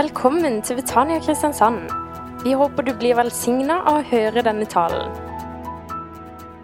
Velkommen 0.00 0.62
til 0.64 0.78
Betania 0.78 1.18
Kristiansand. 1.20 1.90
Vi 2.44 2.54
håper 2.56 2.86
du 2.86 2.94
blir 2.96 3.18
velsigna 3.18 3.82
av 3.84 3.98
å 3.98 4.04
høre 4.08 4.40
denne 4.46 4.64
talen. 4.64 5.10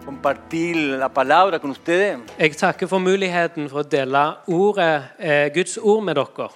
compartir 0.05 0.75
la 0.97 1.07
palabra 1.07 1.59
con 1.59 1.71
ustedes. 1.71 2.17
Jeg 2.39 2.57
takker 2.57 2.87
for 2.87 2.99
muligheten 2.99 3.69
for 3.69 3.83
å 3.83 3.89
dele 3.89 4.23
ordet, 4.47 5.03
eh, 5.19 5.49
Guds 5.53 5.77
ord 5.77 6.03
med 6.03 6.15
dere. 6.15 6.49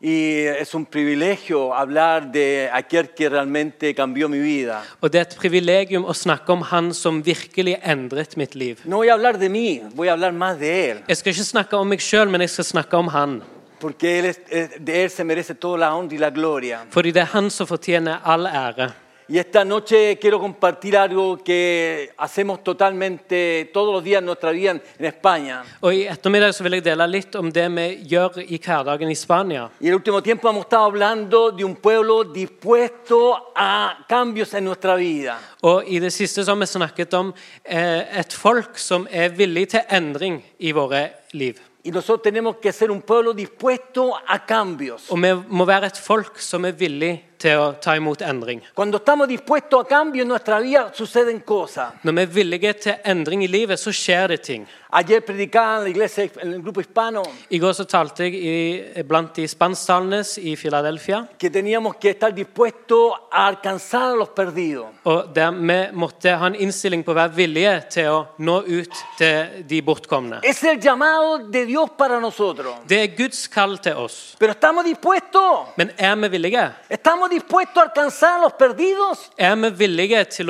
Y 0.00 0.46
es 0.46 0.74
un 0.74 0.86
privilegio 0.86 1.74
hablar 1.74 2.32
de 2.32 2.68
aquel 2.72 3.08
que 3.14 3.28
realmente 3.28 3.94
cambió 3.94 4.28
mi 4.28 4.38
vida. 4.38 4.82
Og 5.02 5.10
det 5.10 5.18
er 5.18 5.22
et 5.22 5.36
privilegium 5.36 6.04
å 6.04 6.14
snakke 6.14 6.48
om 6.48 6.62
Han 6.62 6.94
som 6.94 7.22
virkelig 7.22 7.78
endret 7.82 8.36
mitt 8.36 8.54
liv. 8.54 8.80
No 8.84 8.96
voy 8.96 9.08
a 9.08 9.12
hablar 9.12 9.38
de 9.38 9.48
mí, 9.48 9.82
voy 9.94 10.08
a 10.08 10.12
hablar 10.12 10.32
más 10.32 10.58
de 10.58 10.92
Él, 10.92 10.98
Jeg 11.08 11.16
skal 11.16 11.32
ikke 11.32 11.44
snakke 11.44 11.76
om 11.76 11.88
meg 11.88 11.98
sjøl, 12.00 12.30
men 12.30 12.40
jeg 12.40 12.50
skal 12.50 12.64
snakke 12.64 12.94
om 12.94 13.08
Han. 13.08 13.42
Porque 13.82 14.20
él 14.20 14.24
es- 14.26 14.40
de 14.78 15.02
Él 15.02 15.10
se 15.10 15.24
merece 15.24 15.54
toda 15.56 15.76
la 15.78 15.94
honra 15.96 16.14
y 16.14 16.18
la 16.18 16.30
gloria. 16.30 16.86
Fordi 16.90 17.10
det 17.10 17.22
er 17.22 17.28
Han 17.34 17.50
som 17.50 17.66
fortjener 17.66 18.20
all 18.24 18.46
ære. 18.46 18.92
Y 19.28 19.38
esta 19.38 19.64
noche 19.64 20.18
quiero 20.20 20.38
compartir 20.38 20.96
algo 20.96 21.42
que 21.42 22.10
hacemos 22.18 22.62
totalmente 22.62 23.70
todos 23.72 23.94
los 23.94 24.04
días 24.04 24.18
en 24.18 24.26
nuestra 24.26 24.50
vida 24.50 24.72
en, 24.72 25.04
España. 25.04 25.62
Og 25.80 25.94
I 25.94 26.06
ettermiddag 26.06 26.52
så 26.54 26.62
vil 26.62 26.72
jeg 26.72 26.84
dele 26.84 27.06
litt 27.06 27.34
om 27.34 27.50
det 27.50 27.64
vi 27.70 27.86
gjør 28.10 28.42
i 28.42 28.58
hverdagen 28.58 29.10
i 29.10 29.14
Spania. 29.14 29.70
Y 29.80 29.88
el 29.88 29.94
último 29.94 30.22
tiempo 30.22 30.48
hemos 30.50 30.64
estado 30.64 30.84
hablando 30.84 31.50
de 31.50 31.64
un 31.64 31.76
pueblo 31.76 32.24
dispuesto 32.24 33.52
a 33.56 34.04
cambios 34.08 34.54
en 34.54 34.64
nuestra 34.64 34.96
vida. 34.96 35.38
Og 35.62 35.84
I 35.86 35.98
det 35.98 36.12
siste 36.12 36.44
så 36.44 36.50
har 36.52 36.60
vi 36.60 36.66
snakket 36.66 37.14
om 37.14 37.32
eh, 37.64 38.18
et 38.20 38.32
folk 38.32 38.78
som 38.78 39.08
er 39.10 39.28
villig 39.30 39.68
til 39.70 39.80
endring 39.88 40.42
i 40.58 40.72
våre 40.72 41.08
liv. 41.32 41.71
Y 41.84 41.90
nosotros 41.90 42.22
tenemos 42.22 42.56
que 42.56 42.72
ser 42.72 42.90
un 42.90 43.02
pueblo 43.02 43.32
dispuesto 43.32 44.14
a 44.16 44.46
cambios. 44.46 45.08
Vi 45.10 45.32
må 45.48 45.64
være 45.66 45.90
et 45.90 45.98
folk 45.98 46.38
som 46.38 46.64
er 46.64 46.76
villig 46.78 47.16
til 47.42 47.58
å 47.58 47.66
ta 47.82 47.96
imot 47.98 48.22
endring. 48.22 48.62
Når 52.02 52.12
vi 52.12 52.22
er 52.22 52.30
villige 52.36 52.72
til 52.86 52.94
endring 53.04 53.44
i 53.44 53.50
livet, 53.50 53.80
så 53.80 53.92
skjer 53.92 54.28
det 54.28 54.42
ting. 54.46 54.66
I 57.50 57.58
går 57.58 57.72
så 57.72 57.84
talte 57.88 58.26
jeg 58.26 58.34
i, 58.36 59.02
blant 59.08 59.34
de 59.38 59.46
spansktalende 59.48 60.20
i 60.42 60.52
Philadelphia. 60.56 61.22
Og 65.04 65.32
der 65.34 65.50
vi 65.50 65.78
måtte 65.96 66.36
ha 66.36 66.46
en 66.50 66.54
innstilling 66.60 67.02
på 67.04 67.12
å 67.14 67.16
være 67.16 67.34
villige 67.36 67.72
til 67.96 68.10
å 68.12 68.18
nå 68.38 68.58
ut 68.68 69.00
til 69.18 69.64
de 69.68 69.80
bortkomne. 69.82 70.42
Det 72.88 73.00
er 73.00 73.16
Guds 73.16 73.46
kall 73.48 73.78
til 73.82 73.96
oss. 73.96 74.36
Men 75.80 75.90
er 75.96 76.16
vi 76.16 76.28
villige? 76.36 76.68
Estamos 77.32 77.44
dispuestos 77.48 77.76
a 77.78 77.86
alcanzar 77.86 78.38
a 78.38 78.42
los 78.42 78.52
perdidos. 78.52 79.30
Er 79.36 79.56
vi 79.56 79.88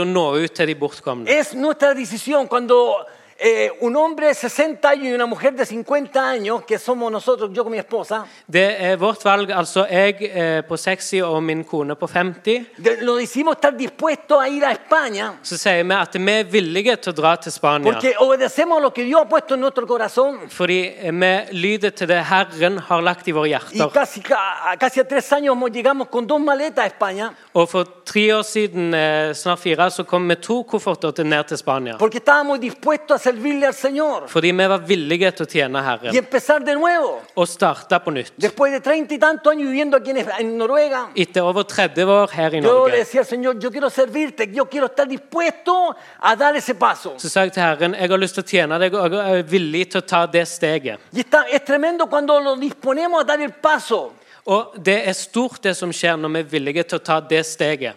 nå 0.04 0.32
ut 0.34 0.58
de? 0.58 1.24
Es 1.26 1.54
nuestra 1.54 1.94
decisión 1.94 2.48
cuando 2.48 3.06
eh, 3.44 3.70
un 3.80 3.96
hombre 3.96 4.28
de 4.28 4.34
60 4.34 4.88
años 4.88 5.06
y 5.06 5.12
una 5.14 5.26
mujer 5.26 5.52
de 5.54 5.66
50 5.66 6.28
años, 6.30 6.62
que 6.64 6.78
somos 6.78 7.10
nosotros, 7.10 7.50
yo 7.52 7.64
con 7.64 7.72
mi 7.72 7.78
esposa, 7.78 8.24
Det 8.46 8.76
er 8.80 8.96
vårt 8.96 9.24
valg. 9.24 9.50
Altså 9.50 9.86
jeg 9.90 10.14
eh, 10.20 10.62
på 10.68 10.76
60 10.76 11.22
og 11.22 11.42
min 11.42 11.64
kone 11.64 11.94
på 11.96 12.06
50. 12.06 12.66
de- 12.78 12.96
lo 13.02 13.16
decimos 13.16 13.54
estar 13.56 13.72
dispuestos 13.76 14.38
a 14.40 14.48
ir 14.48 14.64
a 14.64 14.72
España 14.72 15.32
Så 15.42 15.56
sier 15.58 15.82
vi 15.84 15.92
at 15.94 16.14
vi 16.14 16.30
er 16.32 16.44
villige 16.44 16.96
til 16.96 17.12
å 17.12 17.16
dra 17.16 17.36
til 17.36 17.52
Spania. 17.52 17.92
porque 17.92 18.14
obedecemos 18.18 18.80
lo 18.82 18.90
que 18.92 19.02
Dios 19.04 19.20
ha 19.20 19.28
puesto 19.28 19.54
en 19.54 19.60
nuestro 19.60 19.86
corazón. 19.86 20.38
Fordi 20.48 20.92
eh, 20.98 21.10
vi 21.12 21.52
lyder 21.52 21.90
til 21.90 22.08
det 22.08 22.24
Herren 22.24 22.78
har 22.78 23.00
lagt 23.02 23.26
i 23.28 23.32
våre 23.32 23.48
Y 23.48 23.50
hjerter. 23.50 23.90
casi, 23.92 24.20
ca- 24.20 24.76
casi 24.78 25.00
a 25.00 25.04
tres 25.04 25.32
años 25.32 25.56
llegamos 25.72 26.08
con 26.08 26.26
dos 26.26 26.40
maletas 26.40 26.84
a 26.84 26.86
España 26.86 27.32
Og 27.54 27.68
for 27.68 27.84
tre 28.04 28.32
år 28.34 28.42
siden, 28.42 28.94
eh, 28.94 29.32
snart 29.34 29.58
fire, 29.58 29.90
så 29.90 30.04
kom 30.04 30.28
vi 30.28 30.34
to 30.36 30.62
kofferter 30.62 31.10
til 31.12 31.26
ned 31.26 31.44
til 31.48 31.56
Spania. 31.58 31.96
porque 31.98 32.18
estábamos 32.18 32.58
dispuestos 32.60 33.26
a 33.26 33.31
servirle 33.32 33.66
al 33.66 33.74
Señor 33.74 34.28
Fordi 34.28 34.52
vi 34.52 34.66
var 34.68 34.78
villige 34.86 35.30
til 35.32 35.46
å 35.46 35.48
tjene 35.48 35.78
y 35.78 35.82
Herren. 35.82 36.16
empezar 36.16 36.60
de 36.64 36.74
nuevo. 36.74 37.20
Og 37.34 37.48
starte 37.48 37.98
på 37.98 38.10
nytt. 38.10 38.32
Después 38.36 38.72
de 38.72 38.80
treinta 38.80 39.14
y 39.14 39.18
tanto 39.18 39.50
años 39.50 39.68
viviendo 39.68 39.96
aquí 39.96 40.10
en, 40.10 40.58
Noruega, 40.58 41.10
Etter 41.14 41.42
over 41.42 41.64
30 41.64 42.04
år 42.04 42.30
her 42.32 42.54
i 42.54 42.60
yo 42.60 42.60
le 42.60 42.68
Norge 42.68 42.96
decía 42.98 43.20
al 43.20 43.26
Señor, 43.26 43.58
yo 43.58 43.70
quiero 43.70 43.90
servirte, 43.90 44.50
yo 44.52 44.66
quiero 44.66 44.86
estar 44.86 45.08
dispuesto 45.08 45.96
a 46.20 46.36
dar 46.36 46.56
ese 46.56 46.74
paso. 46.74 47.14
så 47.18 47.28
sa 47.28 47.40
jeg 47.44 47.52
til 47.52 47.62
Herren 47.62 47.94
jeg 47.94 48.10
har 48.10 48.18
lyst 48.18 48.34
til 48.34 48.44
å 48.44 48.46
tjene 48.46 48.78
deg, 48.78 48.94
og 48.94 49.12
jeg 49.12 49.38
er 49.38 49.42
villig 49.42 49.90
til 49.90 50.00
å 50.00 50.06
ta 50.06 50.26
det 50.26 50.46
steget. 50.48 50.98
Y 51.12 51.20
está, 51.20 51.44
es 51.50 51.64
tremendo 51.64 52.06
cuando 52.06 52.40
lo 52.40 52.56
disponemos 52.56 53.20
a 53.20 53.24
dar 53.24 53.40
el 53.40 53.52
paso, 53.52 54.12
Og 54.44 54.74
det 54.74 55.08
er 55.08 55.12
stort, 55.12 55.62
det 55.62 55.76
som 55.78 55.92
skjer 55.94 56.16
når 56.18 56.28
vi 56.28 56.38
er 56.40 56.48
villige 56.50 56.82
til 56.82 56.98
å 56.98 57.02
ta 57.02 57.20
det 57.20 57.44
steget 57.46 57.94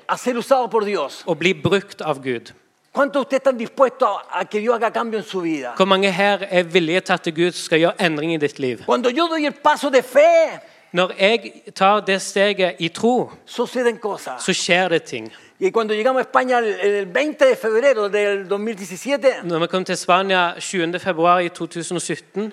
og 1.25 1.37
bli 1.37 1.53
brukt 1.53 2.01
av 2.01 2.21
Gud. 2.21 2.53
¿Cuántos 2.95 3.13
de 3.13 3.21
ustedes 3.21 3.39
están 3.39 3.57
dispuestos 3.57 4.07
a, 4.07 4.39
a 4.39 4.45
que 4.45 4.59
Dios 4.59 4.75
haga 4.75 4.91
cambio 4.91 5.19
en 5.19 5.25
su 5.25 5.41
vida? 5.41 5.73
Hvor 5.75 5.85
mange 5.85 6.11
her 6.11 6.37
er 6.49 6.63
villige 6.63 6.99
til 6.99 7.13
at 7.13 7.35
Gud 7.35 7.51
skal 7.51 7.79
gjøre 7.79 8.05
endring 8.05 8.33
i 8.33 8.37
ditt 8.37 8.59
liv? 8.59 8.77
Cuando 8.85 9.09
yo 9.09 9.27
doy 9.27 9.45
el 9.45 9.53
paso 9.53 9.89
de 9.89 10.01
fe, 10.01 10.59
Når 10.91 11.11
jeg 11.19 11.51
tar 11.75 11.99
det 11.99 12.21
steget 12.21 12.75
i 12.79 12.87
tro, 12.87 13.31
så 13.45 14.53
skjer 14.53 14.87
det 14.87 15.03
ting. 15.03 15.33
Y 15.59 15.71
cuando 15.71 15.93
llegamos 15.93 16.19
a 16.19 16.21
España 16.21 16.59
el, 16.59 16.65
el 16.65 17.05
20 17.05 17.45
de 17.45 17.55
febrero 17.55 18.09
del 18.09 18.47
2017, 18.49 19.27
Når 19.43 19.59
vi 19.59 19.67
kom 19.67 19.85
til 19.85 19.97
Spania 19.97 20.53
7. 20.59 20.99
februar 20.99 21.39
i 21.39 21.49
2017, 21.49 22.51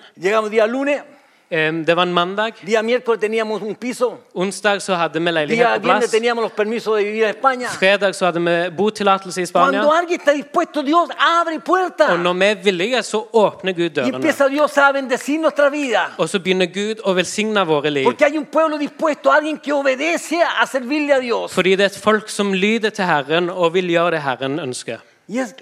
det 1.85 1.95
var 1.95 2.03
en 2.03 2.13
mandag. 2.13 2.53
día 2.65 2.81
miércoles 2.81 3.19
teníamos 3.19 3.61
un 3.61 3.75
piso, 3.75 4.19
Onsdag 4.33 4.79
så 4.81 4.95
hadde 4.95 5.19
vi 5.19 5.31
leilighet 5.31 5.67
på 5.67 5.79
viernes 5.79 5.99
plass. 5.99 6.11
teníamos 6.11 6.41
los 6.43 6.51
permisos 6.51 6.97
de 6.97 7.03
vivir 7.03 7.25
a 7.25 7.29
España. 7.29 7.69
Fredag 7.69 8.13
så 8.13 8.25
hadde 8.25 8.39
vi 8.39 8.69
botillatelse 8.69 9.41
i 9.41 9.45
Spania. 9.45 9.79
Cuando 9.79 9.91
alguien 9.91 10.19
está 10.19 10.31
dispuesto, 10.31 10.81
Dios 10.81 11.09
abre 11.19 11.61
Og 12.09 12.19
når 12.19 12.33
vi 12.33 12.45
er 12.45 12.55
villige, 12.55 13.03
så 13.03 13.27
åpner 13.33 13.73
Gud 13.73 13.85
y 13.85 13.89
dørene. 13.89 14.15
empieza 14.15 14.47
Dios 14.49 14.77
a 14.77 14.91
bendecir 14.91 15.39
nuestra 15.39 15.69
vida. 15.69 16.09
Og 16.17 16.29
så 16.29 16.39
begynner 16.39 16.65
Gud 16.65 17.01
å 17.03 17.13
velsigne 17.13 17.65
våre 17.65 17.89
liv. 17.89 18.03
Porque 18.03 18.25
hay 18.25 18.37
un 18.37 18.45
pueblo 18.45 18.77
dispuesto, 18.77 19.29
alguien 19.29 19.57
que 19.57 19.73
obedece 19.73 20.41
a 20.61 20.65
servirle 20.65 21.13
a 21.13 21.19
Dios. 21.19 21.51
Fordi 21.53 21.75
det 21.75 21.81
er 21.81 21.85
et 21.85 21.97
folk 22.03 22.29
som 22.29 22.53
lyder 22.53 22.89
til 22.89 23.05
Herren 23.05 23.49
og 23.49 23.73
vil 23.73 23.89
gjøre 23.89 24.11
det 24.11 24.21
Herren 24.21 24.59
ønsker. 24.59 24.97
Y 25.27 25.39
es 25.39 25.53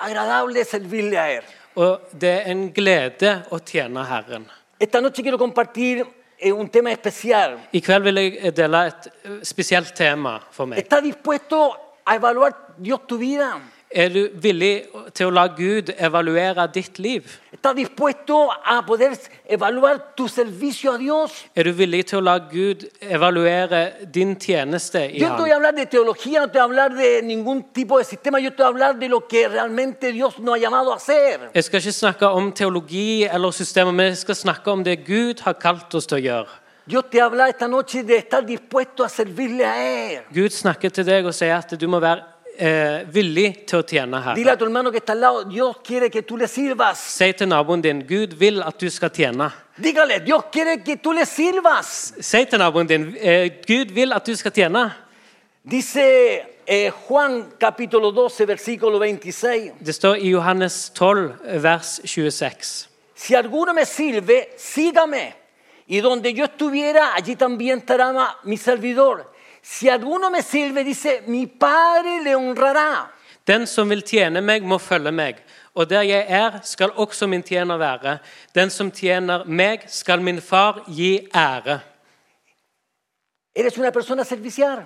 agradable 0.00 0.64
servirle 0.64 1.18
a 1.18 1.28
Él. 1.38 1.42
Og 1.76 2.00
det 2.20 2.28
er 2.28 2.50
en 2.50 2.72
glede 2.72 3.42
å 3.50 3.58
tjene 3.58 4.04
Herren. 4.06 4.46
Esta 4.78 5.00
noche 5.00 5.22
quiero 5.22 5.38
compartir 5.38 6.06
eh, 6.38 6.52
un 6.52 6.68
tema 6.68 6.90
especial. 6.90 7.68
I 7.72 7.80
kveld 7.80 8.04
vil 8.04 8.18
jeg 8.18 8.54
dele 8.56 8.80
et 8.90 9.06
eh, 9.06 9.38
spesielt 9.46 9.94
tema 9.94 10.40
for 10.50 10.66
meg. 10.66 10.78
¿Estás 10.78 11.02
dispuesto 11.02 11.72
a 12.04 12.16
evaluar 12.16 12.74
Dios 12.76 13.06
tu 13.06 13.18
vida? 13.18 13.60
Er 13.94 14.08
du 14.10 14.24
villig 14.42 14.88
til 15.14 15.28
å 15.28 15.30
la 15.30 15.44
Gud 15.54 15.92
evaluere 15.94 16.64
ditt 16.74 16.96
liv? 16.98 17.28
¿Estás 17.54 17.76
dispuesto 17.76 18.48
a 18.50 18.80
poder 18.82 19.14
evaluar 19.46 20.16
tu 20.16 20.26
servicio 20.26 20.92
a 20.92 20.98
Dios? 20.98 21.30
Er 21.54 21.68
du 21.68 21.72
villig 21.78 22.00
til 22.10 22.18
å 22.18 22.24
la 22.26 22.34
Gud 22.50 22.82
evaluere 22.98 23.84
din 24.10 24.34
tjeneste 24.34 24.98
i 25.12 25.22
Yo 25.22 25.28
no 25.28 25.36
te 25.36 25.44
voy 25.44 25.52
a 25.52 25.54
ham? 25.54 25.60
hablar 25.60 25.76
de 25.78 25.86
teología, 25.86 26.40
no 26.40 26.50
te 26.50 26.58
a 26.58 26.64
hablar 26.64 26.90
de 26.96 27.22
ningún 27.22 27.62
tipo 27.72 27.98
de 27.98 28.04
sistema, 28.04 28.40
yo 28.40 28.50
te 28.50 28.64
a 28.64 28.66
hablar 28.66 28.98
de 28.98 29.08
lo 29.08 29.28
que 29.28 29.46
realmente 29.46 30.10
Dios 30.10 30.40
nos 30.40 30.56
ha 30.56 30.58
llamado 30.58 30.92
a 30.92 30.96
hacer. 30.96 31.52
Jeg 31.54 31.62
skal 31.62 31.80
ikke 31.80 31.92
snakke 31.92 32.26
om 32.26 32.50
teologi 32.52 33.22
eller 33.30 33.52
systemer, 33.52 33.92
men 33.92 34.06
jeg 34.06 34.24
skal 34.26 34.34
snakke 34.34 34.70
om 34.70 34.82
det 34.82 35.04
Gud 35.06 35.46
har 35.46 35.54
kalt 35.54 35.94
oss 35.94 36.10
til 36.10 36.18
å 36.18 36.24
gjøre. 36.26 36.60
Dios 36.84 37.06
te 37.08 37.22
habla 37.22 37.46
esta 37.48 37.68
noche 37.68 38.02
de 38.02 38.18
estar 38.18 38.42
dispuesto 38.42 39.04
a 39.04 39.08
servirle 39.08 39.64
a 39.64 39.78
Él. 39.78 40.22
Gud 40.34 40.50
snakker 40.50 40.90
til 40.90 41.06
deg 41.06 41.24
og 41.24 41.32
sier 41.32 41.54
at 41.62 41.78
du 41.78 41.86
må 41.86 42.02
være 42.02 42.33
eh, 42.58 43.04
villig 43.10 43.66
til 43.68 43.80
å 43.80 43.84
tjene 43.86 44.20
Herren. 44.22 44.36
Si 46.96 47.32
til 47.38 47.48
naboen 47.50 47.84
din 47.84 48.02
Gud 48.06 48.34
vil 48.38 48.62
at 48.62 48.80
du 48.80 48.88
skal 48.90 49.10
tjene. 49.14 49.50
Dígale, 49.76 50.20
Dios 50.24 50.44
quiere 50.52 50.78
que 50.84 50.96
tú 50.96 51.12
le 51.12 51.26
sirvas. 51.26 52.14
Si 52.20 52.44
til 52.46 52.62
naboen 52.62 52.86
din 52.86 53.08
eh, 53.18 53.60
Gud 53.66 53.92
vil 53.94 54.12
at 54.14 54.26
du 54.26 54.34
skal 54.38 54.54
tjene. 54.54 54.86
Dice 55.64 56.04
eh, 56.66 56.90
Juan 57.08 57.52
capítulo 57.58 58.12
12, 58.12 58.46
versículo 58.46 58.98
26. 58.98 59.72
Det 59.80 59.94
står 59.94 60.16
i 60.16 60.34
Johannes 60.34 60.90
12, 60.94 61.60
vers 61.62 62.00
26. 62.04 62.74
Si 63.14 63.34
alguno 63.34 63.72
me 63.74 63.86
sirve, 63.86 64.50
sígame. 64.56 65.34
Y 65.86 66.00
donde 66.00 66.32
yo 66.32 66.44
estuviera, 66.46 67.14
allí 67.14 67.36
también 67.36 67.80
estará 67.80 68.38
mi 68.44 68.56
servidor. 68.56 69.33
Si 69.64 69.88
alguno 69.88 70.28
me 70.30 70.42
sirve, 70.42 70.84
dice, 70.84 71.22
mi 71.26 71.46
Padre 71.46 72.20
le 72.22 72.34
honrará. 72.36 73.08
Den 73.46 73.66
som 73.66 73.88
vil 73.88 74.02
tjene 74.04 74.42
meg, 74.44 74.62
må 74.62 74.76
følge 74.76 75.12
meg. 75.12 75.38
Og 75.72 75.88
der 75.88 76.04
jeg 76.04 76.26
er, 76.28 76.58
skal 76.68 76.92
også 77.00 77.26
min 77.26 77.42
tjener 77.42 77.80
være. 77.80 78.18
Den 78.54 78.70
som 78.70 78.90
tjener 78.92 79.46
meg, 79.48 79.86
skal 79.88 80.20
min 80.20 80.42
far 80.44 80.82
gi 80.86 81.28
ære. 81.32 81.80
¿Eres 83.56 83.78
una 83.78 83.90
persona 83.90 84.24
servicial? 84.24 84.84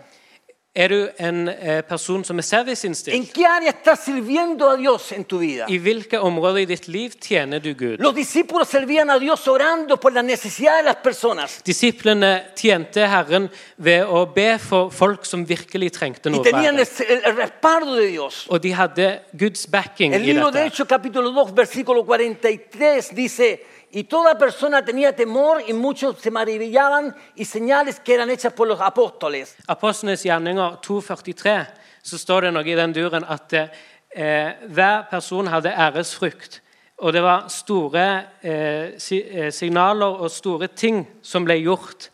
Er 0.75 0.89
du 0.93 1.09
en 1.19 1.49
eh, 1.49 1.81
person 1.83 2.23
som 2.25 2.37
er 2.39 2.45
¿En 2.45 2.47
serviceinnstilt? 2.47 3.33
qué 3.33 3.47
área 3.47 3.71
estás 3.71 4.01
sirviendo 4.05 4.69
a 4.69 4.77
Dios 4.77 5.11
en 5.13 5.25
tu 5.25 5.39
vida? 5.39 5.65
I 5.69 5.79
hvilke 5.79 6.21
områder 6.21 6.61
i 6.61 6.67
ditt 6.67 6.87
liv 6.89 7.17
tjener 7.19 7.59
du 7.65 7.73
Gud? 7.75 7.97
Los 7.99 8.15
discípulos 8.15 8.69
servían 8.69 9.11
a 9.11 9.19
Dios 9.19 9.49
orando 9.49 9.99
por 9.99 10.13
las 10.13 10.23
necesidades 10.25 10.85
de 10.85 10.91
las 10.93 10.97
personas. 10.97 11.63
Disiplene 11.65 12.53
tjente 12.55 13.01
Herren 13.01 13.49
ved 13.79 14.05
å 14.07 14.27
be 14.33 14.59
for 14.59 14.93
folk 14.93 15.25
som 15.27 15.45
virkelig 15.49 15.91
trengte 15.97 16.29
Y 16.29 16.33
noe. 16.33 16.45
tenían 16.45 16.79
el, 16.79 16.85
bedre. 16.85 17.07
el- 17.15 17.25
el 17.25 17.37
respaldo 17.37 17.95
de 17.97 18.07
Dios. 18.07 18.45
Og 18.49 18.61
de 18.61 18.75
hadde 18.75 19.23
Guds 19.33 19.67
backing 19.71 20.13
El 20.15 20.23
i 20.23 20.33
libro 20.33 20.51
de 20.53 20.61
dette. 20.61 20.67
Hechos 20.75 20.87
capítulo 20.87 21.31
2 21.33 21.55
versículo 21.55 22.05
43 22.05 23.15
dice, 23.15 23.65
y 23.91 24.05
toda 24.05 24.37
persona 24.37 24.85
tenía 24.85 25.15
temor 25.15 25.63
y 25.67 25.73
muchos 25.73 26.19
se 26.19 26.31
maravillaban 26.31 27.15
y 27.35 27.45
señales 27.45 28.01
que 28.01 28.15
eran 28.15 28.31
hechas 28.31 28.53
por 28.53 28.69
los 28.69 28.81
apóstoles. 28.81 29.57
Apostlenes 29.67 30.23
gjerninger 30.23 30.81
2,43 30.81 31.67
så 32.03 32.19
står 32.19 32.49
det 32.49 32.53
noe 32.55 32.65
i 32.65 32.77
den 32.79 32.95
duren 32.95 33.25
at 33.29 33.53
eh, 33.53 34.55
hver 34.69 35.09
person 35.11 35.49
hadde 35.51 35.73
æresfrykt. 35.73 36.63
Og 36.99 37.13
det 37.13 37.23
var 37.23 37.49
store 37.53 38.05
eh, 38.43 38.99
si, 38.99 39.21
eh, 39.23 39.53
signaler 39.53 40.19
og 40.19 40.31
store 40.31 40.69
ting 40.69 41.05
som 41.23 41.45
ble 41.47 41.59
gjort 41.61 42.09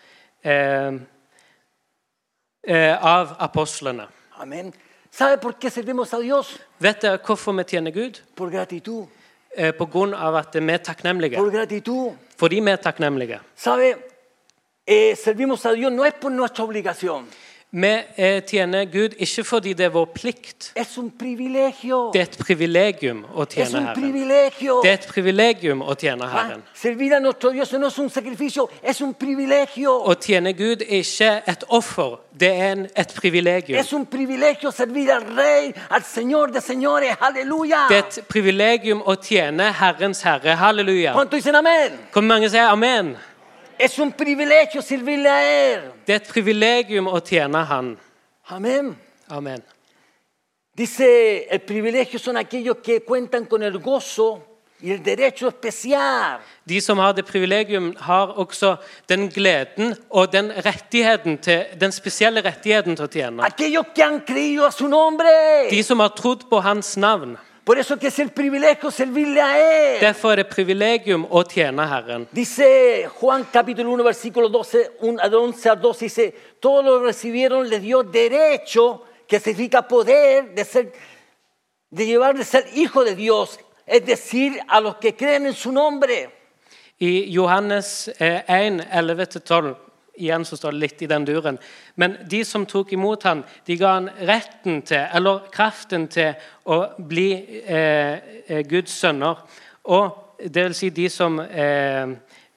eh, 0.44 0.98
eh, 2.66 2.94
av 2.98 3.36
apostlene. 3.38 4.08
Amen. 4.40 4.72
¿Sabe 5.10 5.38
por 5.38 5.54
qué 5.58 5.70
servimos 5.70 6.12
a 6.12 6.18
Dios? 6.18 6.58
Vet 6.78 7.02
dere 7.02 7.20
hvorfor 7.22 7.52
vi 7.52 7.64
tjener 7.64 7.92
Gud? 7.94 8.20
Por 8.34 8.50
gratitud. 8.50 9.06
Eh, 9.56 9.70
på 9.72 9.86
grunn 9.86 10.14
av 10.14 10.34
at 10.34 10.56
vi 10.58 10.72
er 10.72 10.82
takknemlige. 10.82 11.38
Por 11.38 11.50
gratitud. 11.50 12.16
Fordi 12.36 12.58
vi 12.60 12.70
er 12.70 12.80
takknemlige. 12.82 13.38
¿Sabe? 13.56 13.94
Eh, 14.86 15.16
servimos 15.16 15.64
a 15.66 15.72
Dios 15.72 15.92
no 15.92 16.04
es 16.04 16.14
por 16.14 16.32
nuestra 16.32 16.64
obligación, 16.64 17.26
Vi 17.74 17.88
eh, 18.16 18.42
tjener 18.46 18.84
Gud 18.84 19.16
ikke 19.18 19.42
fordi 19.44 19.72
det 19.74 19.88
er 19.88 19.90
vår 19.90 20.04
plikt. 20.14 20.68
Det 20.74 22.20
er 22.20 22.28
et 22.28 22.36
privilegium 22.38 23.24
å 23.34 23.46
tjene 23.50 23.80
Herren. 23.88 24.20
Det 24.84 24.90
er 24.90 24.94
et 25.00 25.08
privilegium 25.10 25.82
å 25.82 25.96
tjene 25.98 26.22
Ah, 26.28 26.30
Herren. 26.36 26.62
Servir 26.74 27.16
a 27.16 27.20
nuestro 27.20 27.50
Dios 27.50 27.72
no 27.72 27.88
es 27.88 27.98
un 27.98 28.08
sacrificio, 28.10 28.68
es 28.80 29.00
un 29.02 29.12
privilegio. 29.14 29.90
Å 30.06 30.14
tjene 30.14 30.52
Gud 30.54 30.82
er 30.86 31.02
ikke 31.02 31.42
et 31.50 31.64
offer, 31.68 32.20
det 32.30 32.52
er 32.52 32.72
en, 32.76 32.86
et 32.94 33.14
privilegium. 33.14 33.74
Det 37.90 37.98
er 37.98 37.98
et 37.98 38.22
privilegium 38.28 39.02
å 39.02 39.16
tjene 39.18 39.72
Herrens 39.82 40.22
Herre. 40.22 40.54
Halleluja. 40.62 41.12
Hvor 42.12 42.22
mange 42.22 42.50
sier 42.54 42.70
amen? 42.70 43.16
Es 43.78 43.98
un 43.98 44.12
privilegio 44.12 44.82
servirle 44.82 45.28
a 45.28 45.42
Él. 45.42 45.92
Det 46.06 46.14
er 46.14 46.20
et 46.22 46.28
privilegium 46.28 47.08
å 47.08 47.20
tjene 47.20 47.64
Han. 47.68 47.94
Amén. 48.48 48.94
Amen. 49.28 49.62
Dice, 50.74 51.46
el 51.50 51.60
privilegio 51.60 52.18
son 52.18 52.36
aquellos 52.36 52.78
que 52.78 53.02
cuentan 53.04 53.46
con 53.46 53.62
el 53.62 53.78
gozo 53.78 54.42
y 54.80 54.90
el 54.90 55.02
derecho 55.02 55.48
especial. 55.48 56.40
De 56.64 56.80
som 56.80 56.98
har 56.98 57.14
det 57.14 57.24
privilegium, 57.24 57.94
har 57.96 58.34
også 58.36 58.76
den 59.08 59.28
gleden 59.28 59.94
og 60.10 60.32
den 60.32 60.50
rettigheten 60.50 61.38
til, 61.38 61.64
den 61.80 61.92
spesielle 61.92 62.42
rettigheten 62.42 62.96
til 62.96 63.06
å 63.06 63.08
tjene. 63.08 63.46
Aquellos 63.46 63.86
que 63.94 64.02
han 64.02 64.20
creído 64.20 64.66
a 64.66 64.72
su 64.72 64.88
nombre. 64.88 65.30
De 65.70 65.82
som 65.82 66.00
har 66.00 66.12
trodd 66.12 66.48
på 66.50 66.60
Hans 66.60 66.96
navn. 66.96 67.38
Por 67.64 67.78
eso 67.78 67.98
que 67.98 68.08
es 68.08 68.18
el 68.18 68.30
privilegio 68.30 68.90
servirle 68.90 69.40
a 69.40 69.94
Él. 69.94 70.00
Derfor 70.00 70.34
er 70.36 70.42
det 70.42 70.50
privilegium 70.52 71.22
å 71.32 71.40
tjene 71.48 71.86
Herren. 71.88 72.26
Dice 72.36 73.08
Juan 73.16 73.46
capítulo 73.50 73.88
1 73.94 74.04
versículo 74.04 74.50
12, 74.52 74.98
1 75.00 75.22
al 75.24 75.34
11 75.34 75.70
al 75.70 75.80
12, 75.80 76.04
dice, 76.04 76.34
todos 76.60 76.84
los 76.84 77.00
recibieron, 77.00 77.66
les 77.70 77.80
dio 77.80 78.02
derecho, 78.02 79.04
que 79.26 79.40
significa 79.40 79.88
poder 79.88 80.54
de 80.54 80.64
ser, 80.66 80.92
de 81.88 82.04
llevar 82.04 82.36
de 82.36 82.44
ser 82.44 82.66
hijo 82.74 83.02
de 83.02 83.16
Dios, 83.16 83.58
es 83.86 84.04
decir, 84.04 84.60
a 84.68 84.78
los 84.80 84.96
que 84.96 85.16
creen 85.16 85.46
en 85.46 85.54
su 85.54 85.72
nombre. 85.72 86.30
I 86.98 87.34
Johannes 87.34 88.12
eh, 88.20 88.44
1, 88.46 88.84
11-12 88.92 89.83
Igjen 90.16 90.44
så 90.46 90.56
står 90.56 90.70
det 90.74 90.80
litt 90.80 91.02
i 91.02 91.08
den 91.10 91.24
duren. 91.26 91.58
Men 91.98 92.16
de 92.30 92.44
som 92.46 92.66
tok 92.66 92.92
imot 92.94 93.26
han, 93.26 93.42
de 93.66 93.76
ga 93.80 93.96
han 93.96 94.10
retten 94.22 94.82
til, 94.86 95.08
eller 95.14 95.48
kraften 95.54 96.06
til, 96.12 96.36
å 96.70 96.80
bli 96.98 97.28
eh, 97.66 98.44
eh, 98.46 98.62
Guds 98.68 98.94
sønner. 98.94 99.42
Og 99.90 100.38
det 100.38 100.68
vil 100.68 100.76
si 100.78 100.90
de 100.94 101.08
som 101.10 101.40
eh, 101.42 102.14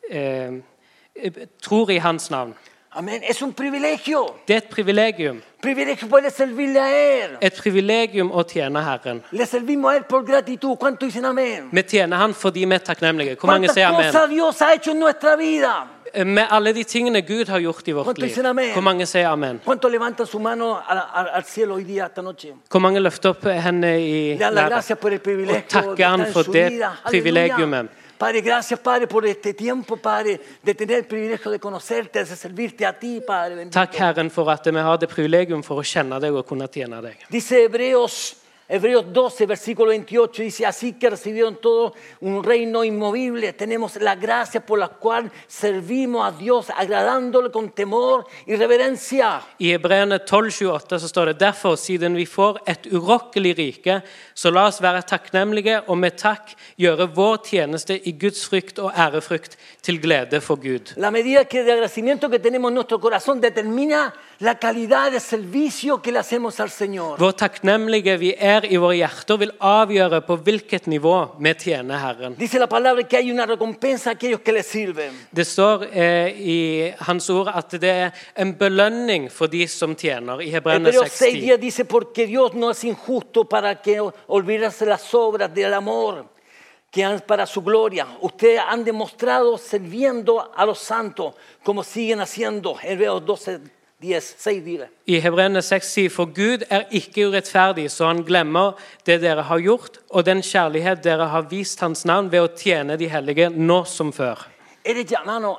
eh, 0.10 1.42
tror 1.62 1.92
i 1.92 1.98
hans 2.04 2.30
navn. 2.30 2.54
Amen. 2.98 3.22
Es 3.24 3.42
un 3.42 3.54
privilegio. 3.54 4.24
Det 4.48 4.54
er 4.54 4.58
et 4.58 4.70
privilegium. 4.70 5.42
Privilegio 5.62 6.08
poder 6.08 6.32
servirle 6.34 6.82
a 6.82 6.88
Él. 6.90 7.36
Et 7.42 7.54
privilegium 7.54 8.32
å 8.34 8.42
tjene 8.48 8.82
Herren. 8.82 9.20
Le 9.32 9.46
servimos 9.46 9.92
a 9.92 9.98
Él 10.00 10.08
por 10.10 10.24
gratitud. 10.26 10.78
¿Cuánto 10.80 11.06
dicen 11.06 11.26
amén? 11.26 11.70
Vi 11.72 11.84
tjener 11.84 12.18
Han 12.18 12.34
fordi 12.34 12.66
vi 12.66 12.74
er 12.74 12.80
takknemlige. 12.80 13.36
Hvor 13.36 13.52
mange 13.52 13.70
sier 13.70 13.88
amen? 13.88 14.12
cosas 14.12 14.30
Dios 14.30 14.62
ha 14.62 14.74
hecho 14.74 14.92
en 14.92 15.00
nuestra 15.00 15.36
vida? 15.36 15.97
Med 16.26 16.48
alle 16.50 16.74
de 16.74 16.84
tingene 16.84 17.22
Gud 17.22 17.48
har 17.48 17.60
gjort 17.60 17.88
i 17.88 17.92
vårt 17.92 18.18
liv. 18.18 18.36
Hvor 18.74 18.82
mange 18.82 19.06
sier 19.06 19.30
amen? 19.30 19.62
Hvor 19.64 20.00
mange 22.80 23.00
løfter 23.00 23.30
opp 23.30 23.46
hendene 23.46 24.02
i 24.02 24.38
været 24.40 24.74
og 24.74 24.84
takker 25.70 26.08
Han 26.08 26.26
for 26.34 26.44
det. 26.54 26.84
Privilegiumet? 27.06 27.90
Padre, 28.18 28.42
gracias, 28.42 28.80
Padre, 28.80 29.08
por 29.08 29.26
este 29.26 29.54
tiempo, 29.54 29.96
Padre, 29.96 30.40
de 30.64 30.74
tener 30.74 30.98
el 30.98 31.06
privilegio 31.06 31.52
de 31.52 31.60
conocerte, 31.60 32.26
de 32.26 32.36
servirte 32.36 32.88
a 32.88 32.94
ti, 32.94 33.22
Padre. 33.22 33.70
Takk, 33.70 33.94
Herren, 33.94 34.32
for 34.32 34.50
at 34.50 34.66
vi 34.66 34.80
har 34.80 34.98
det 34.98 35.10
privilegium 35.10 35.64
for 35.64 35.78
å 35.78 35.86
kjenne 35.86 36.20
deg 36.20 36.34
og 36.34 36.46
kunne 36.50 36.68
tjene 36.68 37.02
deg. 37.04 37.14
Dice 37.30 37.68
Hebreos, 37.68 38.36
Hebreos 38.70 39.06
12, 39.14 39.46
versículo 39.46 39.90
28, 39.90 40.42
dice, 40.42 40.66
así 40.66 40.92
que 40.94 41.10
recibieron 41.10 41.56
todo 41.56 41.94
un 42.20 42.44
reino 42.44 42.84
inmovible, 42.84 43.54
tenemos 43.54 43.96
la 43.96 44.16
gracia 44.16 44.60
por 44.66 44.78
la 44.78 44.90
cual 44.90 45.32
servimos 45.48 46.28
a 46.28 46.38
Dios, 46.38 46.68
agradándole 46.76 47.50
con 47.50 47.70
temor 47.72 48.26
y 48.46 48.58
reverencia. 48.58 49.42
I 49.58 49.72
Hebreerne 49.72 50.18
12,28 50.18 51.00
så 51.00 51.08
står 51.08 51.26
det 51.26 51.40
derfor, 51.40 51.78
siden 51.78 52.16
vi 52.16 52.26
får 52.26 52.60
et 52.68 52.92
urokkelig 52.92 53.56
rike, 53.58 54.02
så 54.34 54.52
la 54.52 54.68
oss 54.68 54.82
være 54.84 55.06
takknemlige 55.08 55.80
og 55.88 55.98
med 55.98 56.20
takk 56.20 56.52
gjøre 56.76 57.08
vår 57.16 57.38
tjeneste 57.48 57.96
i 57.96 58.18
Guds 58.20 58.44
frykt 58.52 58.84
og 58.84 58.92
ærefrykt 58.92 59.56
til 59.82 60.02
glede 60.02 60.42
for 60.42 60.60
Gud. 60.60 60.92
La 60.98 61.12
medida 61.12 61.46
que 61.46 61.64
de 61.64 61.72
agradecimiento 61.72 62.30
que 62.30 62.40
tenemos 62.40 62.70
en 62.70 62.76
nuestro 62.76 63.00
corazón 63.00 63.40
determina 63.40 64.12
la 64.40 64.56
calidad 64.60 65.12
de 65.12 65.20
servicio 65.20 66.02
que 66.02 66.12
le 66.12 66.20
hacemos 66.20 66.60
al 66.60 66.70
Señor. 66.70 67.18
Hvor 67.18 67.34
takknemlige 67.34 68.18
vi 68.18 68.34
er 68.38 68.68
i 68.70 68.78
våre 68.78 69.00
hjerter, 69.00 69.40
vil 69.42 69.54
avgjøre 69.60 70.22
på 70.28 70.38
hvilket 70.46 70.88
nivå 70.88 71.16
vi 71.40 71.54
tjener 71.54 71.98
Herren. 71.98 72.36
Dice 72.38 72.60
la 72.60 72.68
palabra 72.68 73.04
que 73.04 73.18
hay 73.18 73.32
una 73.32 73.46
recompensa 73.46 74.12
a 74.12 74.14
aquellos 74.14 74.42
que 74.42 74.52
le 74.52 74.64
sirven. 74.64 75.14
Det 75.32 75.46
står 75.46 75.88
eh, 75.92 76.30
i 76.38 76.94
Hans 77.00 77.30
ord 77.30 77.50
at 77.54 77.72
det 77.82 77.90
er 77.90 78.12
en 78.36 78.54
belønning 78.54 79.30
for 79.32 79.48
de 79.48 79.68
som 79.68 79.96
tjener. 79.96 80.42
I 80.42 80.52
Hebreerne 80.52 80.90
Hebreos 80.90 81.12
6 81.12 81.34
6.10. 81.34 81.42
días 81.42 81.60
dice, 81.60 81.86
porque 81.86 82.28
Dios 82.28 82.54
no 82.54 82.72
es 82.72 82.84
injusto 82.84 83.46
para 83.46 83.82
que 83.82 84.00
olvidarse 84.28 84.86
las 84.86 85.14
obras 85.14 85.54
del 85.54 85.74
amor 85.74 86.26
que 86.92 87.04
han 87.04 87.20
para 87.22 87.46
su 87.46 87.62
gloria. 87.62 88.08
Ustedes 88.22 88.62
han 88.66 88.84
demostrado 88.84 89.58
sirviendo 89.58 90.52
a 90.56 90.66
los 90.66 90.80
santos 90.80 91.34
como 91.64 91.84
siguen 91.84 92.22
haciendo. 92.22 92.78
Hebreos 92.82 93.26
12, 93.26 93.60
10, 93.60 93.62
6 93.62 93.64
días. 93.64 93.77
I 93.98 95.20
Hebreene 95.24 95.62
6 95.66 95.88
sier 95.90 96.12
for 96.14 96.30
Gud 96.30 96.62
er 96.70 96.84
ikke 96.94 97.32
urettferdig, 97.32 97.88
så 97.90 98.06
han 98.12 98.20
glemmer 98.22 98.76
det 99.10 99.16
dere 99.24 99.48
har 99.50 99.58
gjort, 99.58 99.98
og 100.14 100.22
den 100.28 100.44
kjærlighet 100.46 101.02
dere 101.02 101.26
har 101.32 101.48
vist 101.50 101.82
hans 101.82 102.06
navn 102.06 102.30
ved 102.30 102.46
å 102.46 102.52
tjene 102.54 102.94
de 103.02 103.10
hellige 103.10 103.50
nå 103.50 103.80
som 103.90 104.12
før. 104.14 104.44
Eres 104.86 105.10
llamado, 105.10 105.56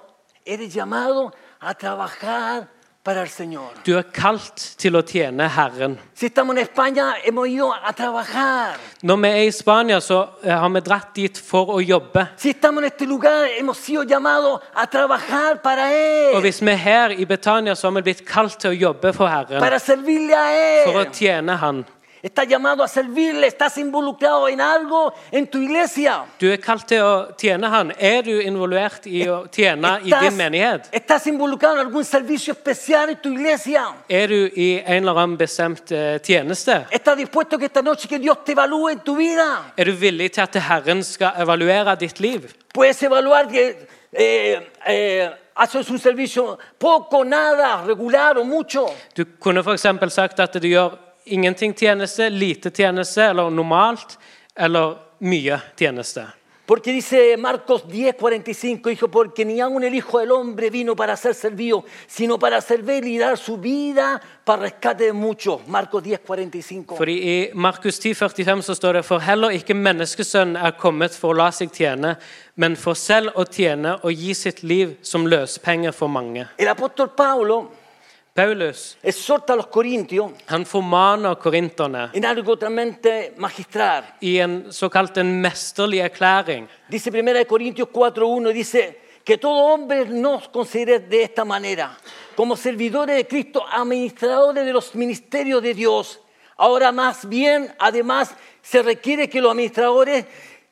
eres 0.46 0.76
llamado 0.76 1.32
a 1.58 1.74
trabajar. 1.74 2.68
Du 3.84 3.94
er 3.96 4.02
kalt 4.12 4.62
til 4.76 4.96
å 4.98 5.02
tjene 5.06 5.46
Herren. 5.48 5.94
Si 6.14 6.26
en 6.36 6.58
España, 6.58 7.14
hemos 7.24 7.48
ido 7.48 7.72
a 7.72 7.92
trabajar. 7.92 8.76
Når 9.02 9.16
vi 9.16 9.28
er 9.28 9.44
i 9.46 9.52
Spania, 9.52 10.00
så 10.00 10.28
eh, 10.42 10.52
har 10.52 10.68
vi 10.68 10.80
dratt 10.80 11.14
dit 11.14 11.38
for 11.38 11.70
å 11.76 11.80
jobbe. 11.80 12.26
Og 16.34 16.40
hvis 16.42 16.60
vi 16.60 16.70
er 16.70 16.76
her 16.76 17.10
i 17.10 17.24
Betania, 17.24 17.74
så 17.74 17.86
har 17.86 17.94
vi 17.94 18.02
blitt 18.02 18.26
kalt 18.26 18.58
til 18.58 18.70
å 18.70 18.74
jobbe 18.74 19.12
for 19.12 19.28
Herren. 19.28 19.62
For 20.84 21.00
å 21.00 21.06
tjene 21.12 21.56
Han. 21.56 21.84
Estás 22.22 22.48
llamado 22.48 22.82
a 22.82 22.88
servirle, 22.88 23.46
estás 23.46 23.78
involucrado 23.78 24.48
en 24.48 24.60
algo 24.60 25.14
en 25.30 25.46
tu 25.46 25.58
iglesia. 25.58 26.24
Du 26.40 26.48
er 26.50 26.58
kalt 26.58 26.88
til 26.90 27.04
å 27.04 27.12
tjene 27.38 27.70
Han. 27.70 27.92
Er 27.94 28.24
du 28.26 28.40
involvert 28.42 29.06
i 29.06 29.22
å 29.30 29.44
tjene 29.46 30.00
i 30.02 30.10
din 30.10 30.36
menighet? 30.36 30.88
estás 30.90 31.26
involucrado 31.26 31.78
en 31.78 31.86
algún 31.86 32.04
servicio 32.04 32.52
especial 32.52 33.10
en 33.10 33.20
tu 33.22 33.32
iglesia. 33.32 33.84
Er 34.08 34.28
du 34.28 34.50
i 34.56 34.82
en 34.84 35.02
eller 35.02 35.22
annen 35.22 35.38
bestemt 35.38 35.92
eh, 35.92 36.18
tjeneste? 36.18 36.86
¿Estás 36.90 37.16
dispuesto 37.16 37.58
que 37.58 37.66
esta 37.66 37.82
noche 37.82 38.08
que 38.08 38.18
Dios 38.18 38.44
te 38.44 38.52
evalúe 38.52 38.88
en 38.88 39.00
tu 39.00 39.16
vida? 39.16 39.72
Er 39.76 39.86
du 39.86 39.92
villig 39.92 40.32
til 40.32 40.42
at 40.42 40.56
Herren 40.56 41.04
skal 41.04 41.38
evaluere 41.38 41.94
ditt 41.96 42.18
liv? 42.20 42.50
Puedes 42.74 43.02
evaluar 43.02 43.46
que 43.46 43.86
eh, 44.12 44.58
eh, 44.86 45.30
haces 45.54 45.90
un 45.90 45.98
servicio 45.98 46.58
poco, 46.78 47.24
nada, 47.24 47.82
regular 47.86 48.38
o 48.38 48.44
mucho. 48.44 48.86
Du 49.14 49.24
kunne 49.38 49.62
f.eks. 49.62 49.86
sagt 50.08 50.40
at 50.40 50.62
du 50.62 50.68
gjør 50.68 51.07
ingenting 51.34 51.74
tjeneste, 51.74 52.30
lite 52.30 52.70
tjeneste, 52.70 53.30
eller 53.30 53.50
normalt, 53.50 54.18
eller 54.56 54.98
mye 55.18 55.60
tjeneste. 55.76 56.26
Porque 56.68 56.92
dice 56.92 57.38
Marcos 57.38 57.88
10, 57.88 58.14
45, 58.16 58.90
dijo, 58.90 59.08
porque 59.08 59.42
ni 59.42 59.58
aun 59.58 59.82
el 59.84 59.94
Hijo 59.94 60.18
del 60.18 60.30
Hombre 60.32 60.68
vino 60.68 60.94
para 60.94 61.16
ser 61.16 61.34
servido, 61.34 61.82
sino 62.06 62.38
para 62.38 62.60
servir 62.60 63.06
y 63.06 63.16
dar 63.16 63.38
su 63.38 63.56
vida 63.56 64.20
para 64.44 64.64
rescate 64.64 65.04
de 65.04 65.14
muchos. 65.14 65.66
Marcos 65.66 66.02
10, 66.02 66.20
45. 66.26 66.96
Fordi 66.96 67.12
I 67.12 67.50
Markus 67.54 67.98
10, 67.98 68.14
45 68.14 68.62
så 68.62 68.74
står 68.74 68.92
det 68.92 69.02
for 69.02 69.18
heller 69.18 69.48
ikke 69.56 69.72
menneskesønnen 69.72 70.60
er 70.60 70.76
kommet 70.76 71.16
for 71.16 71.32
å 71.32 71.38
la 71.40 71.48
seg 71.56 71.72
tjene, 71.72 72.18
men 72.60 72.76
for 72.76 72.92
selv 72.92 73.32
å 73.40 73.48
tjene 73.48 73.96
og 74.02 74.12
gi 74.12 74.36
sitt 74.36 74.60
liv 74.62 74.98
som 75.00 75.24
løspenger 75.24 75.96
for 75.96 76.12
mange. 76.12 76.50
El 76.60 76.68
apóstol 76.68 77.08
Pablo 77.16 77.62
Paulus 78.38 78.96
exhorta 79.02 79.52
a 79.52 79.56
los 79.56 79.66
corintios 79.66 80.30
han 80.46 80.64
formaner 80.64 81.36
korinterne 81.38 82.10
en 82.12 83.34
magistral. 83.36 84.04
i 84.20 84.38
en 84.38 84.72
såkalt 84.72 85.16
en 85.16 85.40
mesterlig 85.40 85.98
erklæring. 85.98 86.68
Dice 86.88 87.10
1 87.10 87.44
Corintios 87.48 87.88
4.1, 87.88 88.52
dice 88.52 88.98
que 89.24 89.38
todo 89.38 89.74
hombre 89.74 90.04
nos 90.04 90.48
considere 90.50 91.00
de 91.00 91.24
esta 91.24 91.44
manera, 91.44 91.98
como 92.36 92.56
servidores 92.56 93.16
de 93.16 93.26
Cristo, 93.26 93.64
administradores 93.72 94.64
de 94.64 94.72
los 94.72 94.94
ministerios 94.94 95.60
de 95.60 95.74
Dios. 95.74 96.20
Ahora 96.56 96.92
más 96.92 97.28
bien, 97.28 97.74
además, 97.76 98.36
se 98.62 98.82
requiere 98.82 99.28
que 99.28 99.40
los 99.40 99.50
administradores, 99.50 100.26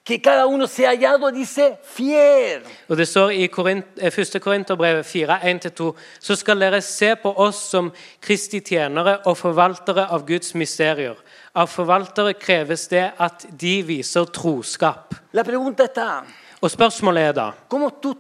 que 0.07 0.23
cada 0.23 0.47
uno 0.47 0.69
sea 0.69 0.91
hallado, 0.91 1.33
dice, 1.33 1.79
fiel. 1.83 2.63
Og 2.89 2.97
Det 2.97 3.09
står 3.09 3.31
i 3.31 3.47
Korint, 3.47 3.85
eh, 4.01 4.11
1. 4.11 4.41
Korinterbrevet 4.41 5.07
4, 5.07 5.39
1-2, 5.43 5.95
så 6.21 6.37
skal 6.37 6.61
dere 6.61 6.81
se 6.81 7.17
på 7.17 7.33
oss 7.37 7.57
som 7.71 7.93
Kristi 8.21 8.61
tjenere 8.61 9.19
og 9.27 9.37
forvaltere 9.37 10.07
av 10.11 10.25
Guds 10.27 10.55
mysterier. 10.55 11.17
Av 11.55 11.67
forvaltere 11.67 12.35
kreves 12.39 12.87
det 12.89 13.13
at 13.19 13.47
de 13.61 13.83
viser 13.83 14.25
troskap. 14.27 15.15
La 15.33 15.43
pregunta 15.43 15.85
está, 15.85 16.23
Og 16.63 16.71
spørsmålet 16.71 17.23
er 17.23 17.33
da 17.33 17.53
¿cómo 17.69 17.91
tú 18.01 18.17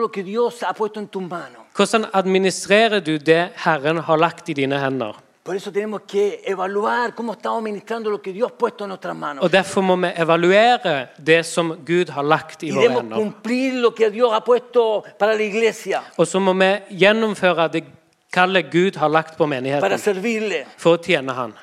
lo 0.00 0.08
que 0.08 0.22
Dios 0.22 0.62
ha 0.62 0.74
en 0.96 1.08
tus 1.08 1.22
manos? 1.22 1.66
hvordan 1.74 2.06
administrerer 2.12 3.00
du 3.00 3.18
det 3.18 3.50
Herren 3.56 3.98
har 3.98 4.16
lagt 4.16 4.48
i 4.48 4.52
dine 4.52 4.78
hender? 4.78 5.27
Por 5.48 5.56
eso 5.56 5.72
tenemos 5.72 6.02
que 6.02 6.42
evaluar 6.44 7.14
cómo 7.14 7.32
estamos 7.32 7.62
ministrando 7.62 8.10
lo 8.10 8.20
que 8.20 8.34
Dios 8.34 8.50
ha 8.52 8.54
puesto 8.58 8.84
en 8.84 8.88
nuestras 8.88 9.16
manos. 9.16 9.42
Og 9.42 9.50
Derfor 9.50 9.80
må 9.82 9.96
vi 9.96 10.10
evaluere 10.14 11.08
det 11.16 11.46
som 11.46 11.70
Gud 11.86 12.10
har 12.10 12.22
lagt 12.22 12.62
i 12.62 12.66
Y 12.68 12.70
våre 12.72 12.82
debemos 12.82 13.02
hender. 13.02 13.16
cumplir 13.18 13.72
lo 13.80 13.94
que 13.94 14.10
Dios 14.10 14.30
ha 14.34 14.44
puesto 14.44 15.02
para 15.18 15.34
la 15.34 15.42
iglesia, 15.42 16.02
Og 16.18 16.26
så 16.26 16.38
må 16.38 16.52
vi 16.52 16.68
gjennomføre 17.00 17.68
det 17.72 17.84
kallet 18.30 18.70
Gud 18.70 18.96
har 18.96 19.08
lagt 19.08 19.38
på 19.38 19.46
para 19.46 19.48
menigheten, 19.48 19.98
servirle. 19.98 20.66
for 20.76 20.98
å 20.98 21.02
tjene 21.02 21.32
Han. 21.32 21.54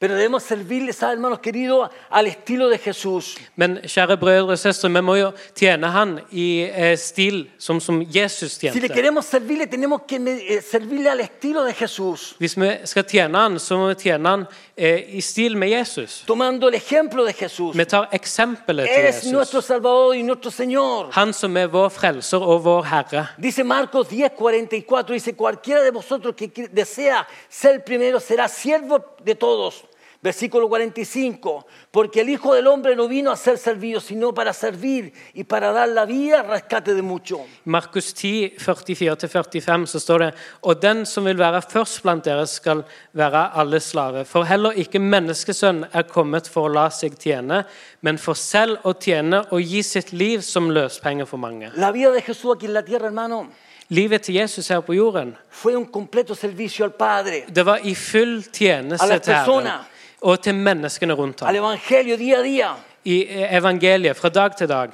Pero 0.00 0.14
debemos 0.14 0.42
servirle, 0.44 0.94
¿sabes, 0.94 1.16
hermanos 1.16 1.40
queridos, 1.40 1.90
al 2.08 2.26
estilo 2.26 2.70
de 2.70 2.78
Jesús. 2.78 3.36
Men 3.54 3.74
kjære 3.84 4.16
brødre 4.16 4.54
og 4.54 4.58
søstre, 4.58 4.88
vi 4.88 5.00
må 5.04 5.18
jo 5.18 5.26
tjene 5.52 5.90
Han 5.92 6.14
i 6.32 6.62
eh, 6.72 6.94
stil 6.96 7.42
som, 7.60 7.82
som 7.84 7.98
Jesus 8.00 8.54
Si 8.56 8.80
le 8.80 8.88
queremos 8.88 9.26
servirle, 9.26 9.66
tenemos 9.66 10.00
que 10.08 10.16
eh, 10.16 10.62
servirle 10.62 11.10
al 11.10 11.20
estilo 11.20 11.64
de 11.64 11.74
Jesús, 11.74 12.34
Hvis 12.38 12.56
vi 12.56 12.70
skal 12.84 13.04
tjene 13.04 13.36
Han, 13.38 13.58
så 13.60 13.76
må 13.76 13.90
vi 13.90 13.98
tjene 14.06 14.28
Han 14.28 14.46
eh, 14.74 15.04
i 15.18 15.20
stil 15.20 15.58
med 15.58 15.68
Jesus. 15.68 16.24
tomando 16.26 16.68
el 16.68 16.74
ejemplo 16.76 17.22
de 17.26 17.34
Jesús. 17.34 17.76
Vi 17.76 17.84
tar 17.84 18.08
eksempelet 18.10 18.88
til 18.88 19.04
Es 19.04 19.26
nuestro 19.26 19.58
Jesus. 19.58 19.66
Salvador 19.66 20.16
y 20.16 20.22
nuestro 20.22 20.50
Señor. 20.50 21.10
Han 21.12 21.34
som 21.34 21.56
er 21.56 21.66
vår 21.66 21.90
frelser 21.90 22.40
og 22.40 22.64
vår 22.64 22.84
Herre. 22.84 23.26
Dice 23.36 23.64
Marcos 23.64 24.08
10, 24.08 24.30
44, 24.38 25.12
dice, 25.12 25.36
cualquiera 25.36 25.82
de 25.82 25.90
vosotros 25.90 26.34
que 26.34 26.70
desea 26.72 27.26
ser 27.50 27.84
primero 27.84 28.18
será 28.18 28.48
siervo 28.48 29.04
de 29.22 29.34
todos. 29.34 29.89
Versículo 30.22 30.68
45, 30.68 31.66
porque 31.90 32.20
el 32.20 32.28
Hijo 32.28 32.54
del 32.54 32.66
Hombre 32.66 32.94
no 32.94 33.08
vino 33.08 33.30
a 33.30 33.36
ser 33.36 33.56
servido, 33.56 34.00
sino 34.00 34.34
para 34.34 34.52
servir 34.52 35.14
y 35.32 35.44
para 35.44 35.72
dar 35.72 35.88
la 35.88 36.04
vida 36.04 36.42
rescate 36.42 36.94
de 36.94 37.00
muchos. 37.00 37.40
Markus 37.64 38.12
10, 38.12 38.58
44-45 38.58 39.86
så 39.86 40.00
står 40.00 40.18
det 40.18 40.34
Og 40.60 40.82
den 40.82 41.06
som 41.06 41.24
vil 41.24 41.38
være 41.38 41.62
først 41.62 42.02
blant 42.02 42.24
dere, 42.24 42.46
skal 42.46 42.84
være 43.12 43.46
alle 43.56 43.80
slave. 43.80 44.26
For 44.28 44.44
heller 44.44 44.76
ikke 44.76 45.00
menneskesønn 45.00 45.86
er 45.88 46.04
kommet 46.04 46.52
for 46.52 46.68
å 46.68 46.74
la 46.74 46.90
seg 46.92 47.16
tjene, 47.16 47.64
men 48.04 48.20
for 48.20 48.36
selv 48.36 48.84
å 48.84 48.92
tjene 48.92 49.46
og 49.48 49.64
gi 49.64 49.80
sitt 49.82 50.12
liv 50.12 50.44
som 50.44 50.68
løspenger 50.68 51.24
for 51.24 51.40
mange. 51.40 51.72
La 51.80 51.94
vida 51.96 52.12
de 52.12 52.20
Jesús 52.20 52.52
aquí 52.52 52.68
en 52.68 52.76
la 52.76 52.84
tierra, 52.84 53.08
hermano, 53.08 53.46
Livet 53.90 54.22
til 54.22 54.34
Jesus 54.34 54.68
her 54.68 54.80
på 54.86 54.94
jorden 54.94 55.32
fue 55.50 55.76
un 55.76 55.84
completo 55.84 56.34
servicio 56.34 56.84
al 56.84 56.92
Padre, 56.92 57.40
det 57.48 57.64
var 57.66 57.80
i 57.82 57.94
full 57.94 58.44
tjeneste 58.52 59.18
til 59.18 59.34
Herren. 59.34 59.80
Og 60.20 60.40
til 60.42 60.54
menneskene 60.54 61.14
rundt 61.14 61.42
al 61.42 61.48
ham. 61.48 61.64
Evangelio 61.64 62.16
día 62.16 62.38
a 62.38 62.42
día. 62.42 62.74
I 63.04 63.26
evangeliet 63.56 64.16
fra 64.16 64.28
dag 64.28 64.56
til 64.56 64.68
dag. 64.68 64.90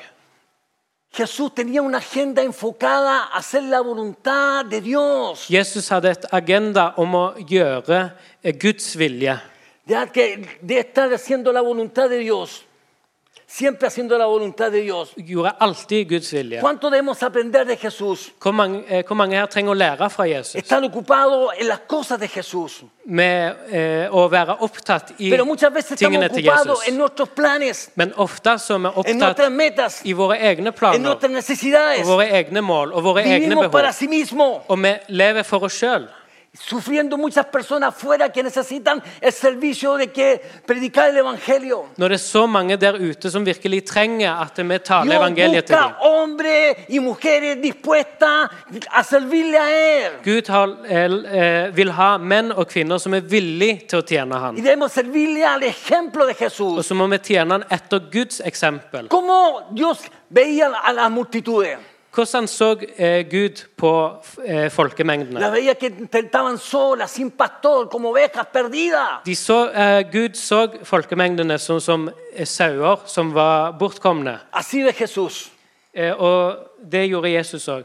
Jesús 1.16 1.54
tenía 1.54 1.80
una 1.80 1.99
agenda 1.99 2.42
enfocada 2.42 3.25
a 3.25 3.38
hacer 3.38 3.62
la 3.62 3.80
voluntad 3.80 4.66
de 4.66 4.80
Dios. 4.80 5.49
Jesus 5.49 5.88
hadde 5.88 6.11
et 6.11 6.26
agenda 6.30 6.92
om 6.97 7.14
å 7.14 7.26
gjøre 7.40 8.11
eh, 8.42 8.52
Guds 8.52 8.99
vilje. 8.99 9.38
De, 9.87 10.47
de 10.61 10.78
estar 10.78 11.12
haciendo 11.14 11.52
la 11.52 11.62
voluntad 11.62 12.11
de 12.11 12.18
Dios. 12.18 12.65
Siempre 13.49 13.87
haciendo 13.87 14.19
la 14.19 14.26
voluntad 14.26 14.73
de 14.73 14.81
Dios. 14.81 15.12
Gjorde 15.17 15.53
alltid 15.61 16.09
Guds 16.11 16.33
vilje. 16.33 16.59
¿Cuánto 16.61 16.91
debemos 16.91 17.23
aprender 17.23 17.65
de 17.65 17.76
Jesús? 17.76 18.33
Hvor 18.41 18.53
mange, 18.53 18.85
eh, 18.88 19.05
hvor 19.07 19.15
mange 19.15 19.37
her 19.37 19.47
trenger 19.47 19.71
å 19.71 19.75
lære 19.75 20.11
fra 20.11 20.26
Jesus? 20.26 20.57
Están 20.57 20.83
ocupados 20.85 21.50
en 21.57 21.69
las 21.69 21.79
cosas 21.87 22.19
de 22.19 22.26
Jesús. 22.26 22.83
Med 23.05 23.55
eh, 23.71 24.09
å 24.11 24.29
være 24.29 24.57
opptatt 24.61 25.12
i 25.21 25.31
Pero 25.31 25.47
muchas 25.47 25.73
veces 25.73 25.93
estamos 25.93 26.11
tingene 26.12 26.29
til 26.29 26.49
ocupados 26.49 26.79
Jesus. 26.81 26.88
en 26.88 26.99
nuestros 26.99 27.29
planes, 27.29 27.91
Men 27.95 28.12
ofte 28.17 28.59
så 28.59 28.75
er 28.75 28.79
vi 28.79 28.87
en 28.87 28.93
opptatt 28.97 29.15
nuestras 29.21 29.50
metas, 29.50 30.00
i 30.05 30.12
våre 30.12 30.38
egne 30.41 30.67
en 30.67 30.75
planer 30.75 30.99
nuestras 30.99 31.31
necesidades. 31.31 32.00
og 32.00 32.07
våre 32.07 32.26
egne 32.29 32.61
mål 32.61 32.93
og 32.93 33.03
våre 33.05 33.23
egne 33.23 33.47
Vivimos 33.47 33.71
para 33.71 33.93
behov. 33.93 33.95
sí 33.95 34.09
mismo. 34.09 34.62
Og 34.69 34.79
vi 34.83 34.95
lever 35.09 35.43
for 35.45 35.62
oss 35.62 35.73
sjøl. 35.79 36.09
Sufriendo 36.59 37.17
muchas 37.17 37.47
personas 37.47 37.95
fuera 37.95 38.31
que 38.31 38.43
necesitan 38.43 39.03
el 39.21 39.33
servicio 39.33 39.97
de 39.97 40.09
que 40.09 40.41
predicar 40.67 41.11
el 41.11 41.17
Evangelio. 41.17 41.89
Når 41.97 42.09
det 42.09 42.15
er 42.15 42.19
så 42.19 42.47
mange 42.47 42.77
der 42.77 42.95
ute 43.11 43.31
som 43.31 43.47
virkelig 43.47 43.85
trenger 43.85 44.33
at 44.41 44.59
vi 44.59 44.79
taler 44.79 45.05
Dios 45.11 45.17
evangeliet 45.17 45.65
til 45.65 45.77
dem. 45.77 45.83
busca 45.83 46.09
hombres 46.09 46.77
y 46.89 46.99
mujeres 46.99 47.63
dispuestas 47.63 48.51
a 48.91 49.03
servirle 49.03 49.59
a 49.59 49.69
Él. 49.71 50.13
Gud 50.25 50.49
har, 50.49 50.69
eh, 50.89 51.77
vil 51.77 51.91
ha 51.93 52.19
menn 52.19 52.53
og 52.53 52.67
kvinner 52.69 52.99
som 52.99 53.15
er 53.15 53.21
villige 53.21 53.87
til 53.89 53.99
å 53.99 54.03
tjene 54.03 54.37
Y 54.57 54.61
debemos 54.61 54.93
servirle 54.93 55.45
al 55.47 55.63
ejemplo 55.63 56.27
de 56.27 56.33
Og 56.33 56.37
Jesús. 56.37 56.87
så 56.87 56.95
må 56.95 57.07
vi 57.07 57.19
tjene 57.19 57.53
Han 57.53 57.65
etter 57.71 57.99
Guds 58.13 58.41
eksempel. 58.45 59.09
¿Cómo 59.09 59.63
Dios 59.73 59.99
veía 60.31 60.73
a 60.85 60.93
las 60.93 61.11
multitudes? 61.11 61.79
Hvordan 62.16 62.46
så 62.49 62.70
eh, 62.96 63.26
Gud 63.28 63.61
på 63.76 63.90
eh, 64.44 64.70
folkemengdene? 64.73 65.40
De 69.26 69.35
så, 69.37 69.58
eh, 69.68 70.00
Gud 70.12 70.38
så 70.40 70.62
folkemengdene 70.85 71.58
som, 71.58 71.80
som 71.80 72.08
eh, 72.32 72.46
sauer 72.46 73.04
som 73.06 73.35
var 73.35 73.76
bortkomne. 73.76 74.38
Eh, 75.92 76.12
og 76.12 76.56
det 76.90 77.06
gjorde 77.08 77.28
Jesus 77.30 77.68
òg. 77.68 77.85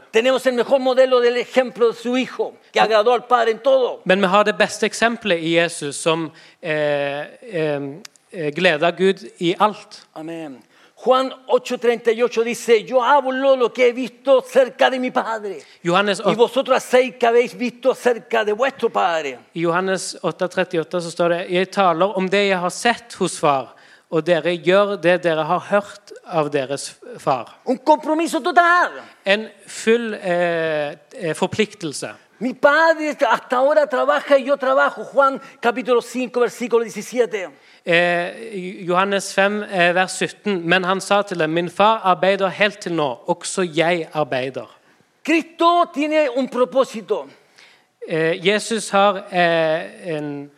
Men 4.04 4.20
vi 4.20 4.26
har 4.26 4.44
det 4.44 4.56
beste 4.56 4.86
eksempelet 4.86 5.38
i 5.40 5.54
Jesus, 5.58 5.96
som 5.96 6.30
eh, 6.62 7.20
eh, 7.52 7.80
gleda 8.56 8.90
Gud 8.90 9.28
i 9.38 9.54
alt. 9.58 10.06
Amén. 10.14 10.62
Juan 11.04 11.32
8:38 11.48 12.44
dice, 12.44 12.84
yo 12.84 13.02
hablo 13.02 13.56
lo 13.56 13.72
que 13.72 13.88
he 13.88 13.92
visto 13.92 14.40
cerca 14.40 14.88
de 14.88 15.00
mi 15.00 15.10
Padre. 15.10 15.60
Johannes, 15.84 16.22
Y 16.24 16.34
vosotros 16.36 16.76
hacéis 16.76 17.16
que 17.16 17.26
habéis 17.26 17.58
visto 17.58 17.92
cerca 17.92 18.44
de 18.44 18.52
vuestro 18.52 18.88
Padre. 18.88 19.38
I 19.54 19.62
Johannes 19.62 20.16
8,38 20.22 21.00
så 21.00 21.10
står 21.10 21.28
det 21.28 21.50
Jeg 21.50 21.70
taler 21.70 22.06
om 22.16 22.28
det 22.28 22.46
jeg 22.46 22.58
har 22.58 22.70
sett 22.70 23.14
hos 23.18 23.38
far, 23.38 23.74
og 24.10 24.22
dere 24.22 24.54
gjør 24.54 24.96
det 24.96 25.24
dere 25.24 25.42
har 25.42 25.66
hørt 25.70 26.12
av 26.22 26.50
deres 26.50 26.94
far. 27.18 27.50
Un 27.66 27.78
compromiso 27.78 28.38
total. 28.40 29.02
En 29.24 29.48
full 29.66 30.14
eh, 30.14 30.94
eh, 31.18 31.34
forpliktelse. 31.34 32.14
Mi 32.42 32.54
Padre 32.54 33.16
hasta 33.30 33.56
ahora 33.56 33.86
trabaja 33.86 34.36
y 34.36 34.44
yo 34.44 34.56
trabajo. 34.56 35.04
Juan 35.04 35.40
capítulo 35.60 36.02
5, 36.02 36.40
versículo 36.40 36.84
17. 36.84 37.48
Eh, 37.84 38.84
Johannes 38.84 39.32
5, 39.32 39.62
eh, 39.70 39.92
vers 39.92 40.12
17. 40.18 40.60
Men 40.64 40.84
han 40.84 41.00
sa 41.00 41.22
til 41.22 41.38
dem, 41.38 41.50
min 41.50 41.70
far 41.70 42.00
arbeider 42.04 42.48
helt 42.48 42.78
til 42.80 42.92
nå, 42.94 43.06
også 43.26 43.62
jeg 43.62 44.08
arbeider. 44.12 44.66
Cristo 45.24 45.84
tiene 45.94 46.28
un 46.36 46.48
propósito. 46.48 47.28
Eh, 48.08 48.40
Jesus 48.46 48.90
har 48.90 49.22
eh, 49.30 50.16
en 50.16 50.50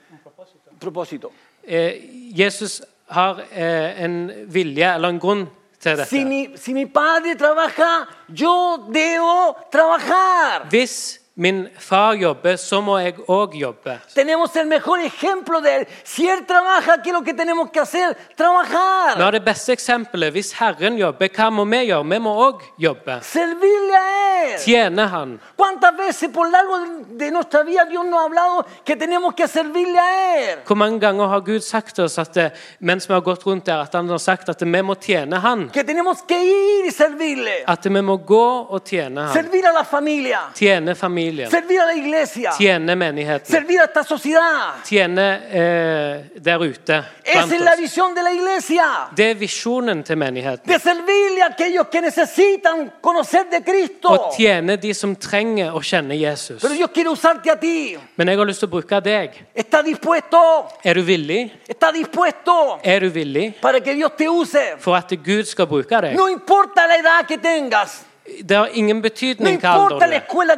propósito. 0.81 1.33
eh, 1.67 2.01
Jesus 2.39 2.81
har 3.09 3.43
eh, 3.53 4.05
en 4.05 4.31
vilje 4.47 4.95
eller 4.95 5.09
en 5.09 5.21
grunn 5.21 5.45
til 5.81 5.97
Si 6.07 6.17
dette. 6.17 6.25
mi, 6.25 6.49
si 6.57 6.73
mi 6.73 6.87
padre 6.87 7.35
trabaja, 7.37 8.07
yo 8.29 8.87
debo 8.95 9.57
trabajar. 9.73 10.67
Hvis 10.71 11.21
min 11.37 11.69
far 11.79 12.15
jobber, 12.15 12.55
så 12.57 12.79
må 12.81 12.95
jeg 13.03 13.17
òg 13.27 13.57
jobbe. 13.59 13.97
Tenemos 14.15 14.55
el 14.57 14.67
mejor 14.67 15.01
ejemplo 15.01 15.61
de 15.61 15.77
él. 15.77 15.87
Si 16.05 16.29
él 16.29 16.47
trabaja, 16.47 17.03
¿qué 17.03 17.11
es 17.11 17.13
lo 17.13 17.25
que 17.25 17.35
tenemos 17.35 17.71
que 17.71 17.81
hacer? 17.81 18.17
Trabajar. 18.37 19.17
Vi 19.17 19.23
har 19.23 19.33
det 19.33 19.45
beste 19.45 19.73
eksempelet. 19.73 20.33
Hvis 20.33 20.53
Herren 20.55 20.97
jobber, 20.97 21.29
hva 21.35 21.51
må 21.51 21.65
vi 21.65 21.89
gjøre? 21.89 22.07
Vi 22.07 22.19
må 22.23 22.35
òg 22.39 22.63
jobbe. 22.79 23.19
Servirle 23.27 23.97
a 23.99 24.45
él. 24.45 24.61
Tjene 24.63 25.03
Han. 25.03 25.41
¿Cuántas 25.57 25.97
veces 25.97 26.31
por 26.31 26.49
largo 26.51 26.79
de 27.09 27.31
nuestra 27.33 27.65
vida 27.65 27.85
Dios 27.87 28.07
nos 28.07 28.21
ha 28.21 28.25
hablado 28.25 28.67
que 28.85 28.95
tenemos 28.95 29.35
que 29.35 29.49
servirle 29.49 29.99
a 29.99 30.39
él? 30.39 30.59
Hvor 30.65 30.77
mange 30.77 31.01
ganger 31.01 31.27
har 31.27 31.41
Gud 31.41 31.63
sagt 31.63 31.97
til 31.97 32.05
oss 32.05 32.19
at 32.19 32.37
eh, 32.37 32.51
mens 32.79 33.09
vi 33.09 33.13
har 33.15 33.23
gått 33.23 33.43
rundt 33.47 33.67
der, 33.67 33.83
at 33.83 33.95
han 33.95 34.09
har 34.09 34.19
sagt 34.19 34.49
at 34.49 34.63
vi 34.63 34.83
må 34.83 34.95
tjene 34.95 35.43
Han? 35.43 35.69
Que 35.71 35.83
tenemos 35.83 36.23
que 36.23 36.39
ir 36.39 36.87
y 36.87 36.93
servirle. 36.93 37.65
At 37.67 37.85
vi 37.85 38.01
må 38.03 38.17
gå 38.19 38.47
og 38.71 38.85
tjene 38.87 39.27
Han. 39.27 39.35
Servir 39.35 39.67
a 39.67 39.73
la 39.73 39.83
familia. 39.85 40.41
Tjene 40.55 40.95
familien. 40.95 41.24
Servir 41.51 41.81
a 41.81 41.87
la 41.87 41.95
iglesia. 41.95 42.53
Tjene 42.57 42.95
menigheten. 42.97 43.51
Servir 43.51 43.81
a 43.81 43.85
esta 43.85 44.03
sociedad. 44.05 44.83
Tjene 44.85 45.29
eh, 45.51 46.31
der 46.37 46.61
ute 46.61 47.03
Esa 47.25 47.55
es 47.55 47.61
la 47.61 47.77
visión 47.77 48.15
de 48.15 48.23
la 48.23 48.33
iglesia. 48.33 49.09
Det 49.17 49.31
er 49.31 49.35
visjonen 49.35 50.03
til 50.05 50.19
menigheten. 50.21 50.69
De 50.69 50.79
servirle 50.79 51.43
a 51.43 51.47
aquellos 51.47 51.89
que 51.89 52.01
necesitan 52.01 52.93
conocer 53.01 53.47
de 53.51 53.63
Cristo. 53.65 54.13
Å 54.13 54.31
tjene 54.37 54.77
de 54.77 54.93
som 54.95 55.15
trenger 55.17 55.73
å 55.75 55.81
kjenne 55.81 56.17
Jesus. 56.19 56.61
Pero 56.63 56.75
Dios 56.75 56.91
quiere 56.93 57.11
usarte 57.11 57.51
a 57.51 57.57
ti. 57.61 57.97
Men 58.17 58.29
jeg 58.29 58.39
har 58.39 58.47
lyst 58.47 58.65
til 58.65 58.69
å 58.69 58.75
bruke 58.77 59.01
deg. 59.05 59.41
¿Está 59.55 59.83
dispuesto? 59.83 60.41
Er 60.85 61.01
du 61.01 61.03
villig? 61.03 61.53
¿Está 61.69 61.93
dispuesto 61.93 62.79
Er 62.83 63.01
du 63.01 63.11
villig 63.11 63.55
para 63.61 63.81
que 63.81 63.95
Dios 63.95 64.13
te 64.17 64.29
use? 64.29 64.77
for 64.79 64.97
at 64.97 65.11
Gud 65.25 65.47
skal 65.47 65.67
bruke 65.67 66.01
deg? 66.01 66.17
No 66.17 66.29
importa 66.29 66.87
la 66.87 66.97
edad 66.97 67.27
que 67.27 67.39
tengas. 67.39 68.05
Det 68.25 68.57
har 68.57 68.69
ingen 68.73 69.03
betydning 69.03 69.59
hva 69.61 69.75
escuela. 70.17 70.57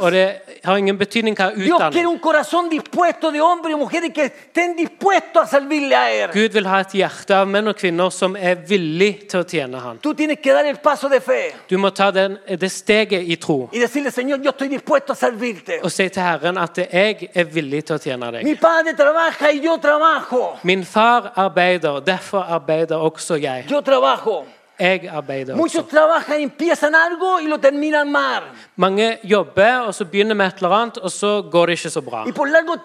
Og 0.00 0.12
det 0.12 0.24
har 0.64 0.76
ingen 0.76 0.98
betydning 0.98 1.36
hva 1.38 1.52
utdanning. 1.54 2.18
Gud 6.32 6.52
vil 6.52 6.66
ha 6.66 6.80
et 6.80 6.96
hjerte 6.98 7.36
av 7.36 7.46
menn 7.48 7.70
og 7.70 7.78
kvinner 7.78 8.10
som 8.10 8.34
er 8.36 8.58
villig 8.68 9.28
til 9.30 9.44
å 9.44 9.46
tjene 9.46 9.78
Han. 9.86 10.00
Fe 11.26 11.40
Du 11.70 11.76
må 11.78 11.90
ta 11.90 12.10
den, 12.10 12.38
det 12.48 12.72
steget 12.72 13.22
i 13.22 13.36
tro 13.36 13.68
y 13.72 13.78
decirle, 13.78 14.10
Señor, 14.10 14.42
yo 14.42 14.50
estoy 14.50 14.68
dispuesto 14.68 15.12
a 15.12 15.16
servirte. 15.16 15.80
og 15.82 15.92
si 15.92 16.08
til 16.08 16.22
Herren 16.22 16.58
at 16.58 16.78
jeg 16.78 17.30
er 17.34 17.44
villig 17.44 17.84
til 17.84 17.96
å 17.96 17.98
tjene 17.98 18.30
deg. 18.32 18.44
Min 20.62 20.84
far 20.84 21.32
arbeider, 21.36 22.00
derfor 22.00 22.40
arbeider 22.40 22.96
også 22.96 23.34
jeg. 23.34 23.64
Jeg 24.78 25.08
arbeider 25.08 25.56
også. 25.56 25.84
Mange 28.76 29.18
jobber, 29.24 29.78
og 29.78 29.94
så 29.94 30.04
begynner 30.04 30.34
med 30.34 30.46
et 30.46 30.56
eller 30.56 30.70
annet, 30.70 30.98
og 30.98 31.10
så 31.10 31.42
går 31.52 31.66
det 31.66 31.72
ikke 31.72 31.90
så 31.90 32.00
bra. 32.00 32.24
Y 32.28 32.32
por 32.32 32.46
largo 32.46 32.76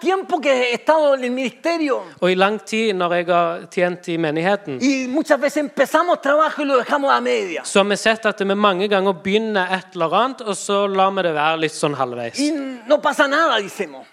que 0.42 0.54
he 0.54 0.78
en 0.88 1.38
el 1.38 1.92
Og 2.20 2.30
i 2.30 2.34
lang 2.34 2.64
tid, 2.64 2.92
når 2.92 3.14
jeg 3.14 3.26
har 3.26 3.60
tjent 3.70 4.08
i 4.08 4.16
menigheten, 4.16 4.78
y 4.82 5.06
veces 5.40 5.56
y 5.56 6.64
lo 6.64 7.08
a 7.10 7.20
media. 7.20 7.62
så 7.64 7.78
har 7.78 7.84
vi 7.84 7.96
sett 7.96 8.26
at 8.26 8.40
vi 8.40 8.54
mange 8.54 8.88
ganger 8.88 9.12
begynner 9.12 9.66
et 9.72 9.92
eller 9.94 10.14
annet, 10.14 10.40
og 10.40 10.56
så 10.56 10.86
lar 10.86 11.10
vi 11.10 11.22
det 11.22 11.34
være 11.34 11.56
litt 11.60 11.74
sånn 11.74 11.94
halvveis. 11.94 12.38
Y 12.38 12.50
no 12.86 12.98
pasa 12.98 13.26
nada. 13.26 13.58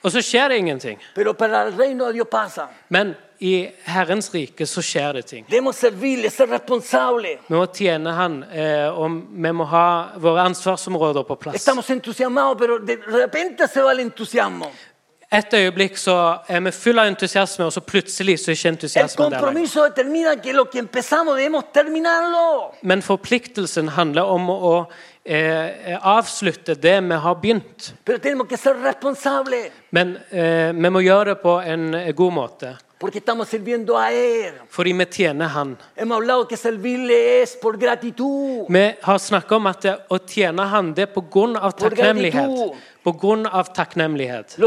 Og 0.03 0.11
så 0.11 0.21
skjer 0.21 0.49
det 0.49 0.57
ingenting. 0.57 0.99
Pero 1.15 1.33
para 1.33 1.63
el 1.63 1.77
reino 1.77 2.07
de 2.07 2.13
Dios 2.13 2.27
pasa. 2.27 2.67
Men 2.89 3.15
i 3.39 3.69
Herrens 3.83 4.33
rike 4.33 4.67
så 4.67 4.81
skjer 4.83 5.13
det 5.13 5.23
ting. 5.29 5.45
Vi 5.47 5.61
må 5.61 5.71
tjene 7.73 8.11
Han, 8.19 8.43
eh, 8.43 8.91
og 8.91 9.21
vi 9.31 9.51
må 9.55 9.63
ha 9.71 10.11
våre 10.19 10.43
ansvarsområder 10.51 11.23
på 11.23 11.35
plass. 11.35 11.55
Estamos 11.55 11.89
entusiasmados, 11.89 12.57
pero 12.59 12.79
de 12.79 12.95
repente 12.95 13.67
se 13.67 13.81
va 13.81 13.91
el 13.91 13.99
entusiasmo. 13.99 14.71
Et 15.31 15.53
øyeblikk 15.53 15.97
så 16.01 16.13
er 16.49 16.61
vi 16.65 16.71
full 16.73 16.97
av 16.97 17.05
entusiasme, 17.05 17.67
og 17.67 17.73
så 17.73 17.83
plutselig 17.85 18.39
så 18.41 18.49
er 18.49 18.55
ikke 18.57 18.69
entusiasmen 18.73 19.29
der. 19.29 19.37
Men 22.81 23.03
forpliktelsen 23.05 23.91
handler 23.93 24.25
om 24.25 24.49
å 24.49 24.73
eh, 25.23 25.93
avslutte 26.01 26.73
det 26.73 26.97
vi 27.05 27.21
har 27.25 27.35
begynt. 27.43 27.93
Men 29.91 30.17
eh, 30.31 30.73
vi 30.73 30.89
må 30.89 30.99
gjøre 31.05 31.29
det 31.29 31.37
på 31.45 31.59
en 31.61 31.93
eh, 31.93 32.11
god 32.17 32.33
måte. 32.33 32.73
Porque 32.99 33.19
estamos 33.19 33.47
sirviendo 33.47 33.97
a 33.97 34.11
Él. 34.11 34.53
Fordi 34.69 34.93
vi 34.93 35.05
tjener 35.05 35.45
Han. 35.45 35.77
Vi 38.69 38.93
har 39.01 39.17
snakket 39.17 39.51
om 39.51 39.67
at 39.67 39.85
å 40.09 40.19
tjene 40.27 40.61
Han 40.61 40.93
det 40.93 41.07
er 41.07 41.13
på 41.13 41.23
grunn 41.31 41.55
av 41.55 41.71
takknemlighet. 41.79 42.75
På 43.03 43.11
grunn 43.15 43.45
av 43.47 43.71
takknemlighet. 43.73 44.57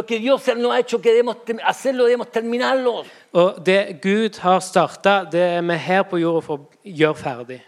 Og 3.33 3.62
det 3.64 3.99
Gud 4.03 4.37
har 4.42 4.61
starta, 4.61 5.25
det 5.33 5.40
er 5.40 5.62
vi 5.64 5.77
her 5.81 6.03
på 6.05 6.18
jorda 6.21 6.40
for 6.45 6.59
å 6.59 6.66
gjøre 6.85 7.16
ferdig. 7.16 7.61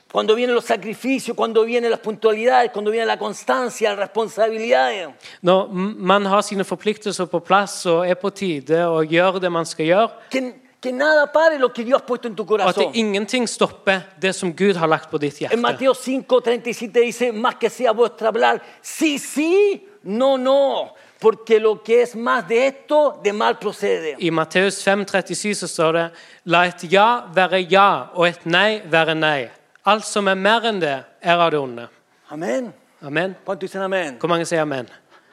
Når 5.40 5.72
man 6.12 6.26
har 6.26 6.42
sine 6.44 6.64
forpliktelser 6.64 7.30
på 7.32 7.40
plass 7.40 7.86
og 7.86 8.04
er 8.08 8.14
på 8.20 8.30
tide 8.30 8.84
og 8.86 9.06
gjør 9.08 9.40
det 9.40 9.52
man 9.52 9.64
skal 9.64 9.86
gjøre, 9.86 10.08
Que, 10.30 10.52
que 10.84 10.92
nada 10.92 11.26
pare 11.32 11.58
lo 11.58 11.68
que 11.72 11.84
Dios 11.84 12.00
ha 12.00 12.06
puesto 12.06 12.28
en 12.28 12.36
tu 12.36 12.42
og 12.42 12.60
at 12.60 12.76
corazón. 12.76 12.92
det 12.92 12.98
ingenting 13.00 13.48
stopper 13.48 14.00
det 14.20 14.34
som 14.34 14.52
Gud 14.52 14.76
har 14.76 14.86
lagt 14.86 15.10
på 15.10 15.18
ditt 15.18 15.40
En 15.40 15.48
hjerte. 15.48 15.56
Mateo 15.56 15.94
5, 15.94 16.24
37 16.28 16.92
dice, 16.92 17.32
más 17.32 17.54
que 17.54 17.70
sea 17.70 17.92
vuestra 17.92 18.28
hablar, 18.28 18.60
sí, 18.82 19.18
sí, 19.18 19.82
no, 20.02 20.36
no, 20.36 20.90
porque 21.24 21.58
lo 21.58 21.82
que 21.82 22.02
es 22.02 22.14
más 22.14 22.46
de 22.46 22.66
esto, 22.66 23.18
de 23.24 23.32
mal 23.32 23.58
procede. 23.58 24.14
I 24.18 24.30
Matteus 24.30 24.86
5,37 24.86 25.54
så 25.54 25.66
står 25.66 25.92
det 25.92 26.10
La 26.44 26.66
et 26.66 26.82
ja 26.92 27.24
være 27.32 27.62
ja, 27.70 28.10
og 28.12 28.26
et 28.28 28.44
nei 28.44 28.82
være 28.92 29.14
nei. 29.16 29.46
Alt 29.88 30.04
som 30.04 30.28
er 30.28 30.36
mer 30.36 30.66
enn 30.68 30.82
det, 30.82 30.98
er 31.24 31.40
av 31.40 31.48
det 31.54 31.58
onde. 31.58 31.86
Amen. 32.28 32.68
Amen. 33.00 33.36
amen? 33.80 34.18
Hvor 34.20 34.28
mange 34.28 34.44
sier 34.44 34.60
amen? 34.60 34.90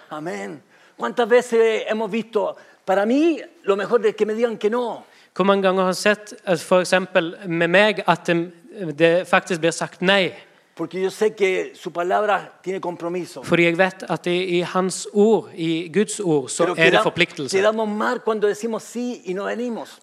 Amen. 0.10 0.62
Veces 1.28 1.84
hemos 1.90 2.10
visto, 2.10 2.56
para 2.86 3.06
mí, 3.06 3.42
lo 3.64 3.76
mejor 3.76 4.06
es 4.06 4.16
que 4.16 4.26
me 4.26 4.34
digan 4.34 4.58
que 4.58 4.70
no? 4.70 5.04
Hvor 5.36 5.44
mange 5.44 5.64
ganger 5.64 5.84
har 5.84 5.94
sett 5.94 6.34
at 6.46 6.60
for 6.60 6.80
eksempel 6.80 7.36
med 7.48 7.68
meg 7.68 8.04
at 8.08 8.28
det, 8.28 8.52
det 8.98 9.28
faktisk 9.28 9.60
blir 9.60 9.72
sagt 9.72 10.02
nei? 10.02 10.32
Fordi 13.44 13.64
jeg 13.64 13.78
vet 13.78 14.04
at 14.10 14.26
det, 14.26 14.50
i 14.50 14.60
Hans 14.60 15.08
ord, 15.14 15.50
i 15.56 15.92
Guds 15.94 16.20
ord, 16.20 16.50
så 16.50 16.64
er 16.78 16.90
det 16.90 17.00
forpliktelse. 17.04 17.58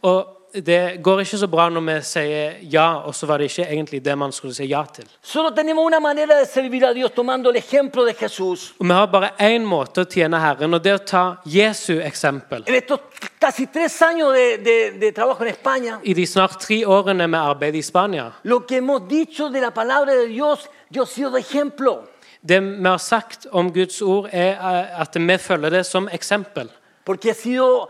Og 0.03 0.38
det 0.65 1.03
går 1.03 1.21
ikke 1.21 1.39
så 1.39 1.47
bra 1.49 1.69
når 1.69 1.81
vi 1.87 1.95
sier 2.03 2.57
ja, 2.73 2.87
og 3.07 3.15
så 3.15 3.27
var 3.27 3.39
det 3.39 3.51
ikke 3.51 3.67
egentlig 3.71 4.01
det 4.05 4.15
man 4.19 4.33
skulle 4.33 4.55
si 4.55 4.65
ja 4.71 4.83
til. 4.95 5.05
Solo 5.23 5.51
tenemos 5.51 5.85
una 5.87 6.01
manera 6.01 6.39
de 6.41 6.47
servir 6.47 6.85
a 6.87 6.93
Dios 6.95 7.11
tomando 7.13 7.51
el 7.51 7.57
ejemplo 7.57 8.05
de 8.05 8.15
Jesús. 8.15 8.73
Og 8.81 8.87
Vi 8.87 8.93
har 8.93 9.07
bare 9.07 9.31
én 9.39 9.65
måte 9.65 10.01
å 10.03 10.05
tjene 10.09 10.39
Herren, 10.41 10.75
og 10.75 10.83
det 10.85 10.93
er 10.93 10.99
å 10.99 11.05
ta 11.05 11.37
Jesu 11.47 12.01
eksempel. 12.01 12.65
En 12.67 12.75
estos 12.75 13.01
casi 13.41 13.67
tres 13.67 14.01
años 14.03 14.33
de, 14.35 14.57
de- 14.59 14.91
de 15.01 15.13
trabajo 15.13 15.45
en 15.45 15.51
España, 15.55 15.99
I 16.03 16.15
de 16.15 16.27
snart 16.27 16.61
tre 16.61 16.85
årene 16.87 17.27
med 17.29 17.41
arbeid 17.41 17.75
i 17.75 17.83
Spania 17.83 18.33
lo 18.45 18.61
que 18.67 18.77
hemos 18.79 19.09
dicho 19.09 19.49
de 19.51 19.61
la 19.61 19.71
palabra 19.71 20.13
de 20.15 20.27
Dios, 20.29 20.69
yo 20.91 21.03
he 21.03 21.07
sido 21.07 21.31
de 21.31 21.41
ejemplo. 21.41 22.05
Det 22.41 22.61
vi 22.61 22.85
har 22.89 22.99
sagt 22.99 23.47
om 23.53 23.73
Guds 23.73 24.01
ord, 24.03 24.29
er 24.33 24.53
eh, 24.53 25.01
at 25.01 25.15
vi 25.17 25.37
følger 25.39 25.71
det 25.71 25.87
som 25.87 26.09
eksempel. 26.09 26.69
Porque 27.05 27.29
he 27.29 27.35
sido, 27.35 27.89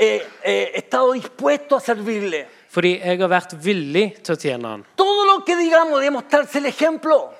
eh, 0.00 0.22
eh, 0.42 0.70
he 0.74 0.78
estado 0.78 1.12
dispuesto 1.12 1.76
a 1.76 1.80
servirle. 1.80 2.46
Fordi 2.70 3.00
jeg 3.02 3.18
har 3.20 3.28
vært 3.28 3.52
villig 3.60 4.22
til 4.22 4.34
å 4.34 4.38
tjene 4.38 4.68
Han. 4.68 4.84
Todo 4.96 5.24
lo 5.26 5.44
que 5.44 5.56
digamos 5.56 6.00
debemos 6.00 6.24
darse 6.30 6.58
el 6.58 6.66
ejemplo. 6.66 7.32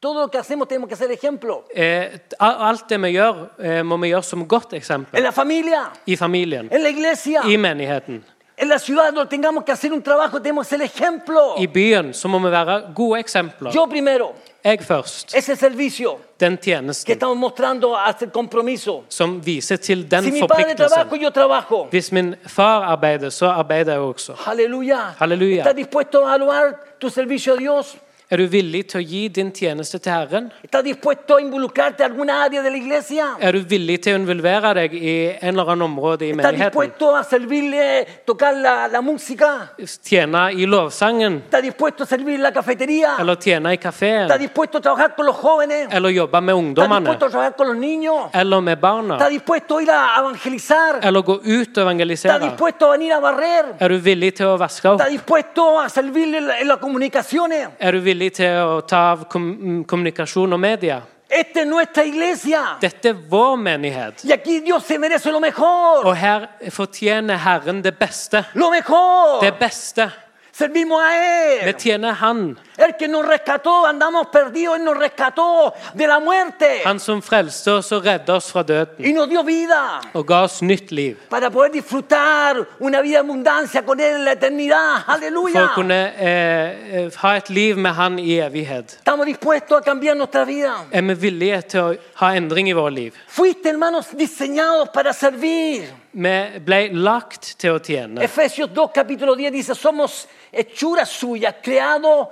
Todo 0.00 0.22
lo 0.22 0.28
que 0.30 0.38
hacemos 0.38 0.66
tenemos 0.68 0.88
que 0.88 0.96
ser 0.96 1.10
ejemplo. 1.10 1.64
Eh, 1.74 2.20
alt 2.38 2.88
det 2.88 2.98
vi 2.98 3.10
gjør, 3.12 3.50
eh, 3.58 3.82
må 3.82 3.98
vi 4.00 4.08
gjøre 4.08 4.22
som 4.24 4.46
godt 4.48 4.72
En 4.72 4.78
eksempel. 4.78 5.22
la 5.22 5.32
familia, 5.32 5.90
I 6.06 6.16
familien, 6.16 6.68
en 6.72 6.82
la 6.82 6.88
iglesia, 6.88 7.42
i 7.44 7.56
menigheten, 7.56 8.24
en 8.56 8.68
la 8.68 8.78
ciudad 8.78 9.12
donde 9.12 9.28
tengamos 9.28 9.64
que 9.64 9.72
hacer 9.72 9.92
un 9.92 10.02
trabajo, 10.02 10.40
tenemos 10.40 10.66
que 10.68 10.76
ser 10.76 10.82
ejemplo. 10.84 11.54
i 11.58 11.66
byen, 11.66 12.14
så 12.14 12.28
må 12.28 12.38
vi 12.38 12.50
være 12.50 12.92
gode 12.94 13.20
eksempler. 13.20 13.74
Yo 13.74 13.86
primero, 13.86 14.32
Jeg 14.64 14.78
først. 14.82 15.34
ese 15.36 15.56
servicio 15.56 16.16
Den 16.40 16.56
que 16.56 16.62
tjenesten 16.62 17.12
estamos 17.12 17.36
mostrando 17.38 17.94
hasta 17.96 18.24
el 18.24 18.30
compromiso. 18.30 19.02
som 19.08 19.40
viser 19.46 19.76
til 19.76 20.10
den 20.10 20.22
Si 20.24 20.30
mi 20.30 20.40
padre 20.40 20.74
trabaja, 20.74 21.02
forpliktelsen. 21.02 21.22
yo 21.24 21.30
trabajo. 21.30 21.86
Hvis 21.90 22.12
min 22.12 22.34
far 22.46 22.80
arbeider, 22.82 23.30
så 23.30 23.46
arbeider 23.46 23.92
jeg 23.92 24.00
også. 24.00 24.32
Aleluya. 24.46 24.98
Aleluya. 25.20 25.62
¿Estás 25.62 25.74
dispuesto 25.76 26.18
a 26.18 26.28
evaluar 26.28 26.74
tu 27.00 27.08
servicio 27.10 27.52
a 27.54 27.56
Dios? 27.56 27.96
Er 28.30 28.38
du 28.38 28.44
villig 28.46 28.84
til 28.92 29.00
å 29.00 29.02
gi 29.02 29.20
din 29.34 29.48
tjeneste 29.50 29.98
til 29.98 30.12
Herren? 30.12 30.44
¿Estás 30.62 30.84
dispuesto 30.86 31.34
a 31.34 31.40
involucrarte 31.42 32.04
en 32.04 32.12
alguna 32.12 32.44
área 32.44 32.62
de 32.62 32.70
la 32.70 32.76
iglesia? 32.76 33.24
Er 33.40 33.52
du 33.56 33.64
villig 33.66 33.96
til 34.04 34.14
å 34.14 34.20
involvere 34.20 34.70
deg 34.78 34.92
i 34.94 35.14
en 35.40 35.48
eller 35.50 35.72
annen 35.72 35.82
område 35.88 36.28
i 36.28 36.30
¿Estás 36.30 36.36
menigheten? 36.36 36.68
dispuesto 36.70 37.08
a 37.16 37.24
servirle, 37.24 38.06
tocar 38.24 38.54
la, 38.54 38.86
la 38.86 39.00
música? 39.02 39.72
Tjene 40.04 40.52
i 40.54 40.64
lovsangen? 40.66 41.40
¿Estás 41.50 41.62
dispuesto 41.62 42.04
a 42.04 42.06
servir 42.06 42.34
en 42.36 42.42
la 42.44 42.52
cafetería? 42.52 43.16
Eller 43.18 43.34
tjene 43.36 43.74
i 43.74 43.78
¿Estás 43.82 44.38
dispuesto 44.38 44.78
a 44.78 44.80
trabajar 44.80 45.16
con 45.16 45.26
los 45.26 45.34
jóvenes? 45.34 45.88
Eller 45.90 46.14
jobbe 46.16 46.40
med 46.40 46.54
¿Estás 46.54 46.62
ungdommene? 46.62 47.00
dispuesto 47.00 47.26
a 47.26 47.30
trabajar 47.30 47.56
con 47.56 47.66
los 47.66 47.76
niños? 47.78 48.30
Eller 48.32 48.60
med 48.62 48.78
barna? 48.80 49.14
¿Estás 49.16 49.30
dispuesto 49.30 49.78
a 49.78 49.82
ir 49.82 49.90
a 49.90 50.20
evangelizar? 50.20 51.00
Eller 51.02 51.22
gå 51.24 51.34
ut 51.34 51.42
og 51.42 51.66
¿Estás 51.66 51.82
evangelisere? 51.82 52.38
dispuesto 52.38 52.86
a 52.86 52.90
venir 52.96 53.12
a 53.12 53.18
barrer? 53.18 53.74
Er 53.80 53.88
du 53.88 53.98
villig 53.98 54.34
til 54.36 54.46
å 54.46 54.56
vaske 54.56 54.86
opp? 54.88 55.00
¿Estás 55.00 55.10
dispuesto 55.10 55.80
a 55.80 55.88
servirle 55.88 56.38
en, 56.38 56.46
la- 56.46 56.60
en 56.60 56.68
las 56.68 56.78
comunicaciones? 56.78 57.68
Er 57.80 57.92
du 57.92 58.00
villig 58.00 58.19
til 58.28 58.60
å 58.60 58.80
ta 58.84 59.12
av 59.14 59.24
kom 59.32 59.84
kommunikasjon 59.88 60.52
og 60.52 60.60
media? 60.60 61.00
Esta 61.30 61.60
es 61.60 61.66
nuestra 61.66 62.02
iglesia. 62.04 62.60
Dette 62.80 63.08
er 63.08 63.18
vår 63.30 63.56
menighet. 63.56 64.24
Y 64.24 64.32
aquí 64.32 64.60
Dios 64.60 64.84
se 64.84 64.98
merece 64.98 65.30
lo 65.30 65.40
mejor. 65.40 66.04
Og 66.04 66.16
her 66.16 66.48
fortjener 66.70 67.36
Herren 67.36 67.82
det 67.82 67.96
beste. 67.98 68.44
Lo 68.54 68.70
mejor. 68.70 69.40
Det 69.40 69.54
beste. 69.58 70.10
Servimos 70.52 71.00
a 71.02 71.16
Él. 71.64 72.04
Han. 72.20 72.58
El 72.76 72.96
que 72.96 73.08
nos 73.08 73.26
rescató, 73.26 73.86
andamos 73.86 74.26
perdidos, 74.28 74.76
Él 74.76 74.84
nos 74.84 74.96
rescató 74.96 75.72
de 75.94 76.06
la 76.06 76.18
muerte. 76.18 76.82
Han 76.84 76.98
som 77.00 77.22
frelste 77.22 77.70
oss 77.70 77.92
og 77.92 78.04
redda 78.04 78.34
oss 78.34 78.50
fra 78.52 78.62
døden 78.62 79.04
Y 79.04 79.12
nos 79.12 79.28
dio 79.28 79.42
vida 79.44 80.00
og 80.14 80.26
ga 80.26 80.42
oss 80.42 80.60
nytt 80.62 80.90
liv. 80.92 81.16
para 81.28 81.50
poder 81.50 81.72
disfrutar 81.72 82.56
una 82.78 83.00
vida 83.00 83.20
abundancia 83.20 83.84
con 83.84 84.00
Él 84.00 84.16
en 84.16 84.24
la 84.24 84.32
eternidad. 84.32 85.04
For 85.04 85.12
å 85.12 85.16
Aleluya. 85.16 85.68
kunne 85.74 86.12
eh, 86.16 87.04
eh, 87.06 87.10
ha 87.22 87.36
et 87.36 87.50
liv 87.50 87.76
med 87.76 87.94
Han 87.94 88.18
i 88.18 88.38
evighet. 88.40 88.96
Estamos 88.98 89.26
dispuestos 89.26 89.78
a 89.78 89.82
cambiar 89.82 90.16
nuestra 90.16 90.44
vida. 90.44 90.86
Er 90.90 91.02
vi 91.02 91.14
villige 91.14 91.62
til 91.62 91.80
å 91.80 91.96
ha 92.20 92.34
endring 92.36 92.68
i 92.68 92.72
vårt 92.72 92.92
liv? 92.92 93.14
Fuiste, 93.28 93.68
hermanos, 93.68 94.08
diseñados 94.16 94.88
para 94.92 95.12
servir. 95.12 95.84
Vi 96.12 96.36
ble 96.66 96.78
lagt 96.98 97.52
til 97.60 97.76
å 97.76 97.80
tjene. 97.82 98.22
Efesios 98.24 98.70
2, 98.74 98.86
capítulo 98.94 99.36
10 99.38 99.52
dice, 99.54 99.76
somos 99.78 100.24
hechura 100.50 101.04
suya, 101.06 101.52
creado 101.52 102.28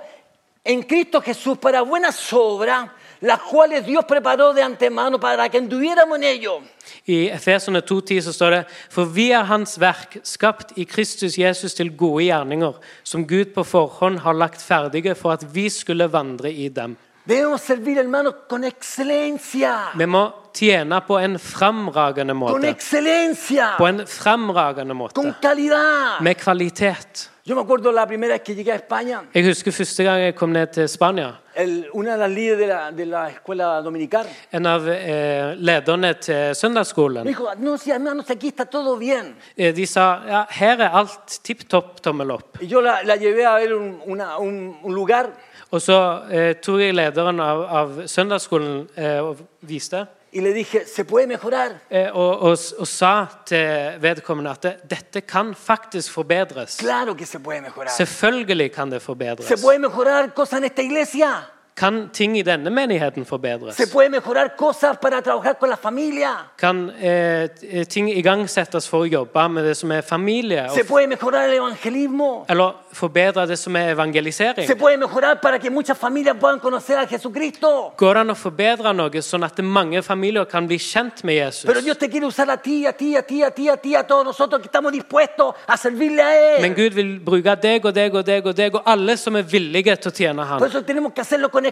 en 0.63 0.83
Cristo 0.83 1.21
Jesús 1.21 1.57
para 1.57 1.81
buenas 1.81 2.33
obras, 2.33 2.89
las 3.21 3.39
cuales 3.39 3.85
Dios 3.85 4.03
preparó 4.05 4.53
de 4.53 4.63
antemano 4.63 5.19
para 5.19 5.47
que 5.49 5.57
anduviéramos 5.57 6.17
en 6.17 6.23
ello. 6.23 6.61
I 7.05 7.29
Efeserne 7.29 7.81
2,10 7.81 8.21
så 8.21 8.33
står 8.33 8.51
det 8.51 8.63
For 8.89 9.05
vi 9.05 9.31
er 9.31 9.47
Hans 9.47 9.79
verk, 9.79 10.19
skapt 10.23 10.75
i 10.77 10.85
Kristus 10.85 11.37
Jesus 11.37 11.73
til 11.73 11.95
gode 11.95 12.25
gjerninger, 12.27 12.73
som 13.03 13.27
Gud 13.27 13.53
på 13.55 13.63
forhånd 13.63 14.19
har 14.19 14.33
lagt 14.33 14.61
ferdige 14.61 15.15
for 15.15 15.31
at 15.31 15.45
vi 15.55 15.69
skulle 15.69 16.11
vandre 16.11 16.51
i 16.51 16.67
dem. 16.69 16.97
Debemos 17.29 17.61
servir, 17.61 17.97
hermanos, 17.99 18.33
con 18.49 18.63
excelencia. 18.63 19.91
Vi 19.93 20.05
må 20.07 20.23
tjene 20.53 20.97
på 21.05 21.19
en 21.19 21.37
framragende 21.37 22.33
Con 22.33 22.37
måte. 22.39 22.69
excelencia. 22.69 23.75
På 23.77 23.87
en 23.87 24.07
framragende 24.07 24.93
måte. 24.95 25.13
Con 25.13 25.35
calidad. 25.41 26.19
Med 26.21 26.35
kvalitet. 26.37 27.29
Yo 27.45 27.55
me 27.55 27.61
acuerdo 27.61 27.91
la 27.91 28.05
primera 28.07 28.33
vez 28.33 28.41
que 28.43 28.53
llegué 28.55 28.71
a 28.71 28.75
España, 28.75 29.21
Jeg 29.33 29.47
husker 29.49 29.71
første 29.71 30.03
gang 30.03 30.21
jeg 30.21 30.35
kom 30.35 30.49
ned 30.49 30.67
til 30.73 30.87
Spania. 30.87 31.33
el- 31.55 31.85
una 31.93 32.11
de 32.13 32.17
las 32.17 32.29
líderes 32.31 32.57
de 32.59 32.67
la, 32.67 32.91
de 32.91 33.05
la 33.05 33.27
escuela 33.29 33.81
dominical 33.81 34.25
En 34.51 34.65
av 34.65 34.87
eh, 34.87 35.55
lederne 35.57 36.13
til 36.13 36.33
me 36.35 36.53
søndagsskolen 36.55 37.25
dijo, 37.27 37.47
no, 37.57 37.75
sí, 37.77 37.91
hermanos, 37.91 38.29
aquí 38.29 38.47
está 38.49 38.65
todo 38.65 38.95
bien. 38.97 39.35
eh, 39.57 39.71
de 39.73 39.85
sa 39.87 40.21
ja, 40.27 40.45
her 40.49 40.79
er 40.81 40.89
alt 40.93 41.39
tipp 41.43 41.67
topp 41.67 42.01
tommel 42.01 42.31
opp. 42.31 42.61
Y 42.61 42.67
yo 42.67 42.81
la, 42.81 43.03
la 43.03 43.15
llevé 43.15 43.45
a 43.45 43.55
ver 43.55 43.73
un, 43.73 43.99
una- 44.05 44.37
un- 44.37 44.77
un 44.83 44.93
lugar 44.93 45.29
Og 45.71 45.81
så 45.81 45.97
eh, 46.31 46.55
tror 46.57 46.79
jeg 46.81 46.95
lederen 46.97 47.39
av, 47.39 47.59
av 47.81 47.99
søndagsskolen 48.07 48.87
eh, 48.97 49.35
viste. 49.61 50.07
y 50.31 50.41
le 50.41 50.53
dije, 50.53 50.85
¿se 50.85 51.05
puede 51.05 51.27
mejorar? 51.27 51.71
Eh, 51.89 52.09
og, 52.13 52.41
og, 52.41 52.57
og 52.79 52.87
sa 52.87 53.25
til 53.45 53.97
vedkommende 54.01 54.51
at 54.51 54.63
det, 54.63 54.73
dette 54.89 55.21
kan 55.21 55.55
faktisk 55.55 56.11
forbedres. 56.11 56.77
Claro 56.77 57.15
que 57.15 57.25
se 57.25 57.39
puede 57.39 57.61
mejorar. 57.61 57.89
Selvfølgelig 57.97 58.71
kan 58.71 58.91
det 58.91 59.01
Se 59.01 59.05
forbedres. 59.05 59.61
puede 59.61 59.79
mejorar 59.79 60.29
cosas 60.35 60.57
en 60.57 60.63
esta 60.63 60.81
iglesia. 60.81 61.58
Kan 61.79 62.09
ting 62.11 62.33
i 62.37 62.41
denne 62.43 62.69
menigheten 62.69 63.23
forbedres? 63.25 63.75
Se 63.77 63.87
puede 63.87 64.09
mejorar 64.09 64.55
cosas 64.57 64.97
para 64.97 65.21
trabajar 65.21 65.57
con 65.57 65.69
la 65.69 65.77
familia. 65.77 66.31
Kan 66.57 66.91
eh, 66.99 67.47
t- 67.59 67.85
ting 67.85 68.09
igangsettes 68.11 68.87
for 68.91 69.05
å 69.05 69.07
jobbe 69.07 69.45
med 69.47 69.63
det 69.63 69.77
som 69.79 69.91
er 69.95 70.01
familie? 70.03 70.65
Se 70.75 70.83
puede 70.83 71.07
mejorar 71.07 71.47
el 71.47 71.53
evangelismo. 71.53 72.45
eller 72.49 72.73
forbedre 72.91 73.45
det 73.47 73.55
som 73.57 73.75
er 73.79 73.93
evangelisering? 73.93 74.67
Se 74.67 74.75
puede 74.75 74.97
mejorar 74.97 75.39
para 75.41 75.57
que 75.59 75.69
muchas 75.69 75.97
familias 75.97 76.35
puedan 76.37 76.59
conocer 76.59 76.97
a 76.99 77.05
Jesucristo. 77.07 77.93
Går 77.97 78.13
det 78.13 78.21
an 78.25 78.29
å 78.31 78.35
forbedre 78.35 78.93
noe 78.93 79.21
sånn 79.23 79.45
at 79.47 79.61
mange 79.63 80.01
familier 80.03 80.43
kan 80.51 80.67
bli 80.67 80.77
kjent 80.77 81.23
med 81.23 81.35
Jesus? 81.39 81.63
Pero 81.65 81.79
Dios 81.81 81.97
te 81.97 82.09
quiere 82.09 82.25
usar 82.27 82.49
a 82.49 82.57
ti, 82.57 82.85
a 82.85 82.91
ti, 82.91 83.15
a 83.15 83.21
ti, 83.23 83.41
a 83.43 83.51
ti, 83.51 83.69
a 83.69 83.77
ti, 83.77 83.95
a 83.95 84.03
todos 84.03 84.25
nosotros 84.25 84.59
que 84.59 84.67
estamos 84.67 84.91
dispuestos 84.91 85.55
a 85.65 85.77
servirle 85.77 86.21
a 86.23 86.59
Men 86.59 86.73
Él. 86.73 86.75
Gud 86.75 86.93
vil 86.93 87.19
bruke 87.23 87.55
deg 87.55 87.85
og 87.85 87.93
deg 87.93 88.13
og 88.15 88.25
deg 88.25 88.45
og 88.45 88.55
deg 88.55 88.75
og 88.75 88.81
alle 88.85 89.15
som 89.15 89.35
er 89.39 89.43
villige 89.47 89.95
til 89.95 90.11
å 90.11 90.13
tjene 90.13 90.43
Por 90.43 90.65
Han. 90.65 90.69
eso 90.69 90.83
tenemos 90.83 91.13
que 91.13 91.21
hacerlo 91.21 91.47
con. 91.49 91.68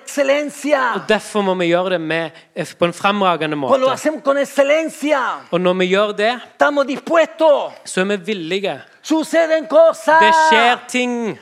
Og 0.96 1.08
Derfor 1.08 1.42
må 1.42 1.56
vi 1.60 1.70
gjøre 1.72 1.90
det 1.90 2.02
med, 2.02 2.32
eh, 2.56 2.66
på 2.80 2.86
en 2.86 2.94
fremragende 2.94 3.56
måte. 3.56 3.80
con. 4.24 4.38
Og 5.52 5.62
når 5.62 5.74
vi 5.74 5.86
gjør 5.86 6.16
det, 6.18 6.40
så 7.86 8.02
er 8.02 8.06
vi 8.06 8.18
villige. 8.18 8.82
Suceden 9.08 9.66
cosas 9.68 10.20
Det 10.20 10.34
skjer 10.34 10.78
ting, 10.90 11.40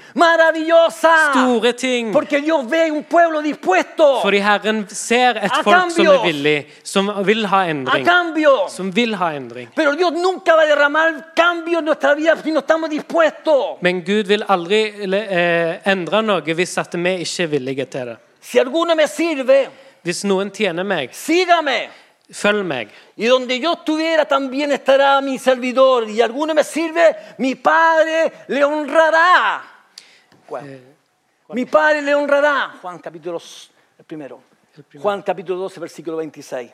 store 1.31 1.71
ting. 1.73 2.13
Fordi 4.21 4.37
Herren 4.37 4.85
ser 4.89 5.39
et 5.41 5.55
folk 5.63 5.91
som 5.95 6.05
er 6.05 6.21
villig, 6.27 6.67
som 6.83 7.09
vil 7.25 7.45
ha 7.49 7.63
endring. 7.65 8.05
Som 8.69 8.91
vil 8.91 9.15
ha 9.15 9.31
endring. 9.33 9.71
Pero 9.75 9.95
Dios 9.95 10.13
nunca 10.13 10.55
va 10.55 10.61
a 10.61 10.65
derramar 10.65 11.33
cambio 11.35 11.79
en 11.79 12.15
vida 12.15 12.35
si 12.43 12.51
no. 12.51 13.77
Men 13.81 14.03
Gud 14.03 14.27
vil 14.27 14.43
aldri 14.47 14.83
eh, 15.01 15.81
endre 15.85 16.21
noe 16.21 16.41
hvis 16.41 16.77
vi 16.77 17.17
ikke 17.25 17.43
er 17.43 17.47
villige 17.47 17.85
til 17.85 18.05
det. 18.05 18.17
Si 18.45 18.59
alguno 18.59 18.95
me 18.95 19.07
sirve, 19.07 19.69
Hvis 20.05 20.19
noen 20.23 20.51
tjener 20.53 20.83
meg, 20.85 21.09
sígame. 21.17 21.89
følg 22.31 22.63
meg. 22.65 22.89
Y 23.17 23.25
donde 23.25 23.59
yo 23.59 23.73
estuviera 23.73 24.25
también 24.25 24.71
estará 24.71 25.19
mi 25.21 25.39
servidor. 25.39 26.07
Y 26.09 26.21
alguno 26.21 26.53
me 26.53 26.63
sirve, 26.63 27.15
mi 27.39 27.55
Padre 27.55 28.31
le 28.47 28.63
honrará. 28.63 29.63
Juan. 30.47 30.79
Mi 31.49 31.65
Padre 31.65 32.01
le 32.03 32.13
honrará. 32.13 32.75
Juan 32.81 32.99
capítulo 32.99 33.37
s- 33.37 33.69
el 33.97 34.05
primero. 34.05 34.41
Juan 35.01 35.21
capítulo 35.23 35.57
12, 35.61 35.79
versículo 35.79 36.17
26. 36.17 36.69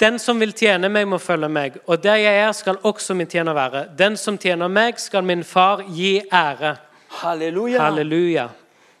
den 0.00 0.18
som 0.22 0.40
vil 0.40 0.52
tjene 0.56 0.88
meg, 0.92 1.08
må 1.08 1.18
følge 1.22 1.48
meg, 1.52 1.78
og 1.86 2.02
der 2.02 2.20
jeg 2.22 2.42
er, 2.42 2.52
skal 2.56 2.78
også 2.86 3.14
min 3.18 3.28
tjener 3.30 3.56
være. 3.56 3.84
Den 3.98 4.16
som 4.16 4.38
tjener 4.38 4.70
meg, 4.72 5.00
skal 5.00 5.26
min 5.26 5.44
far 5.44 5.84
gi 5.94 6.18
ære. 6.32 6.76
Halleluja. 7.20 7.82
Halleluja. 7.82 8.48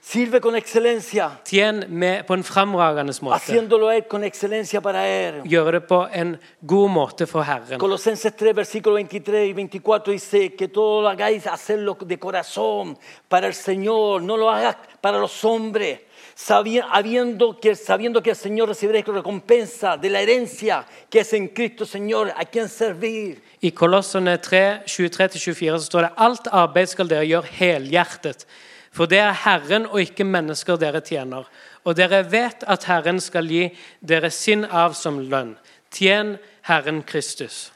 Sirve 0.08 0.40
con 0.40 0.56
excelencia. 0.56 1.30
Tjen 1.44 1.84
med 1.88 2.22
på 2.26 2.32
en 2.34 2.42
framragende 2.42 3.12
måte. 3.20 4.04
Con 4.08 4.24
excelencia 4.24 4.80
para 4.80 5.02
él. 5.06 5.42
Gjøre 5.44 5.72
det 5.72 5.82
på 5.86 5.98
en 6.14 6.38
god 6.66 6.88
måte 6.90 7.26
for 7.26 7.42
Herren. 7.42 7.78
Colosenses 7.78 8.32
3, 8.34 8.54
versículo 8.56 8.94
23 8.94 9.48
y 9.48 9.52
24 9.52 10.12
dice 10.12 10.54
que 10.56 10.68
todo 10.68 11.02
lo 11.02 11.08
hagáis 11.10 11.46
hacerlo 11.46 11.94
de 12.00 12.18
corazón 12.18 12.96
para 13.28 13.48
el 13.48 13.52
Señor, 13.52 14.22
no 14.22 14.38
lo 14.38 14.48
hagas 14.48 14.76
para 15.02 15.18
los 15.18 15.44
hombres, 15.44 16.00
sabi- 16.34 16.80
habiendo 16.90 17.60
que, 17.60 17.74
sabiendo 17.74 18.22
que 18.22 18.30
el 18.30 18.36
Señor 18.36 18.68
recibiréis 18.68 19.04
recompensa 19.04 19.98
de 19.98 20.08
la 20.08 20.22
herencia 20.22 20.86
que 21.10 21.20
es 21.20 21.32
en 21.34 21.48
Cristo 21.48 21.84
Señor, 21.84 22.32
a 22.34 22.46
quien 22.46 22.70
servir. 22.70 23.42
I 23.60 23.72
Kolossene 23.72 24.38
3, 24.38 24.86
23-24 24.86 25.78
så 25.78 25.84
står 25.84 26.00
det 26.00 26.10
alt 26.16 26.48
arbeid 26.50 26.86
skal 26.88 27.08
dere 27.10 27.26
gjøre 27.28 27.46
helhjertet. 27.58 28.46
For 28.92 29.10
det 29.10 29.18
er 29.22 29.36
Herren 29.44 29.86
og 29.86 30.00
ikke 30.02 30.24
mennesker 30.24 30.78
dere 30.80 31.00
tjener. 31.04 31.48
Og 31.84 31.96
dere 31.96 32.22
vet 32.30 32.64
at 32.66 32.84
Herren 32.88 33.20
skal 33.20 33.48
gi 33.48 33.68
dere 34.00 34.30
sin 34.30 34.64
arv 34.64 34.96
som 34.98 35.20
lønn. 35.20 35.56
Tjen 35.94 36.36
Herren 36.68 37.02
Kristus. 37.02 37.70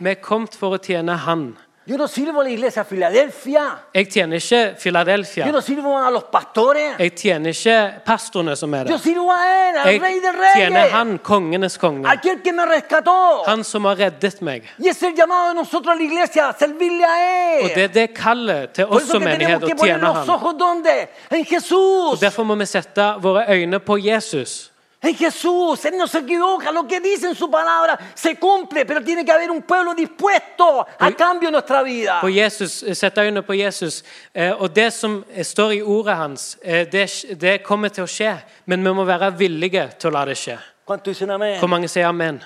Vi 0.00 0.10
er 0.10 0.22
kommet 0.22 0.56
for 0.58 0.74
å 0.74 0.82
tjene 0.82 1.14
Han. 1.26 1.52
Yo 1.84 1.96
no 1.98 2.06
sirvo 2.06 2.40
a 2.40 2.44
la 2.44 2.50
iglesia 2.50 2.84
Filadelfia, 2.84 3.62
Jeg 3.94 4.08
tjener 4.08 4.36
ikke 4.36 4.76
Philadelphia. 4.78 5.46
yo 5.46 5.52
no 5.52 5.60
sirvo 5.60 5.98
a 5.98 6.10
los 6.10 6.24
pastores, 6.30 6.94
Jeg 6.98 7.14
tjener 7.14 7.50
ikke 7.50 8.02
pastorene 8.06 8.56
som 8.56 8.74
er 8.74 8.88
yo 8.90 8.98
sirvo 8.98 9.30
a 9.30 9.38
Él, 9.42 9.76
al 9.78 9.90
Jeg 9.92 10.00
Rey 10.02 10.20
de 10.20 10.32
tjener 10.54 10.88
Han, 10.92 11.18
kongenes 11.18 11.78
konge. 11.78 12.06
aquel 12.08 12.40
que 12.42 12.52
me 12.52 12.64
rescató. 12.66 13.42
Han 13.46 13.64
som 13.64 13.84
har 13.84 13.96
reddet 13.96 14.40
meg. 14.42 14.62
Y 14.78 14.88
es 14.88 15.02
el 15.02 15.14
llamado 15.14 15.48
de 15.48 15.54
nosotros 15.54 15.92
a 15.92 15.96
la 15.96 16.02
iglesia, 16.02 16.54
servirle 16.58 17.04
a 17.04 17.58
Él. 17.58 17.64
Og 17.64 17.70
det 17.74 17.84
er 17.84 17.88
det 17.88 18.14
kallet 18.14 18.72
til 18.72 18.84
oss 18.86 19.08
som 19.08 19.22
menighet 19.22 19.62
å 19.62 19.76
tjene 19.76 20.12
Han. 20.14 20.86
En 21.30 21.44
Jesús. 21.44 22.12
Og 22.12 22.20
Derfor 22.20 22.44
må 22.44 22.54
vi 22.54 22.66
sette 22.66 23.14
våre 23.20 23.44
øyne 23.48 23.80
på 23.80 23.98
Jesus. 23.98 24.71
En 25.04 25.16
Jesús, 25.16 25.84
Él 25.84 25.96
no 25.98 26.06
se 26.06 26.18
equivoca, 26.18 26.70
lo 26.70 26.86
que 26.86 27.00
dice 27.00 27.26
en 27.26 27.34
su 27.34 27.50
palabra 27.50 27.98
se 28.14 28.36
cumple, 28.36 28.84
pero 28.86 29.02
tiene 29.02 29.24
que 29.24 29.32
haber 29.32 29.50
un 29.50 29.62
pueblo 29.62 29.94
dispuesto 29.94 30.86
a 30.98 31.06
Hoy- 31.08 31.14
cambio 31.14 31.48
en 31.48 31.52
nuestra 31.54 31.82
vida. 31.82 32.20
På 32.20 32.28
Jesus, 32.28 32.84
Sett 32.98 33.18
øynene 33.18 33.42
på 33.42 33.52
Jesus. 33.54 34.04
Eh, 34.34 34.52
Og 34.62 34.70
det 34.76 34.92
som 34.92 35.24
står 35.42 35.72
i 35.72 35.82
ordet 35.82 36.16
hans, 36.16 36.58
eh, 36.62 36.86
det, 36.92 37.24
det 37.40 37.62
kommer 37.64 37.88
til 37.88 38.04
å 38.04 38.06
skje. 38.06 38.36
Men 38.66 38.84
vi 38.84 38.92
må 38.92 39.04
være 39.04 39.32
villige 39.38 39.88
til 39.98 40.10
å 40.10 40.12
la 40.12 40.24
det 40.24 40.36
skje. 40.36 40.58
¿Cuánto 40.86 41.10
dicen 41.10 41.30
amén? 41.30 41.58
Hvor 41.58 41.68
mange 41.68 41.88
sier 41.88 42.06
amen? 42.06 42.42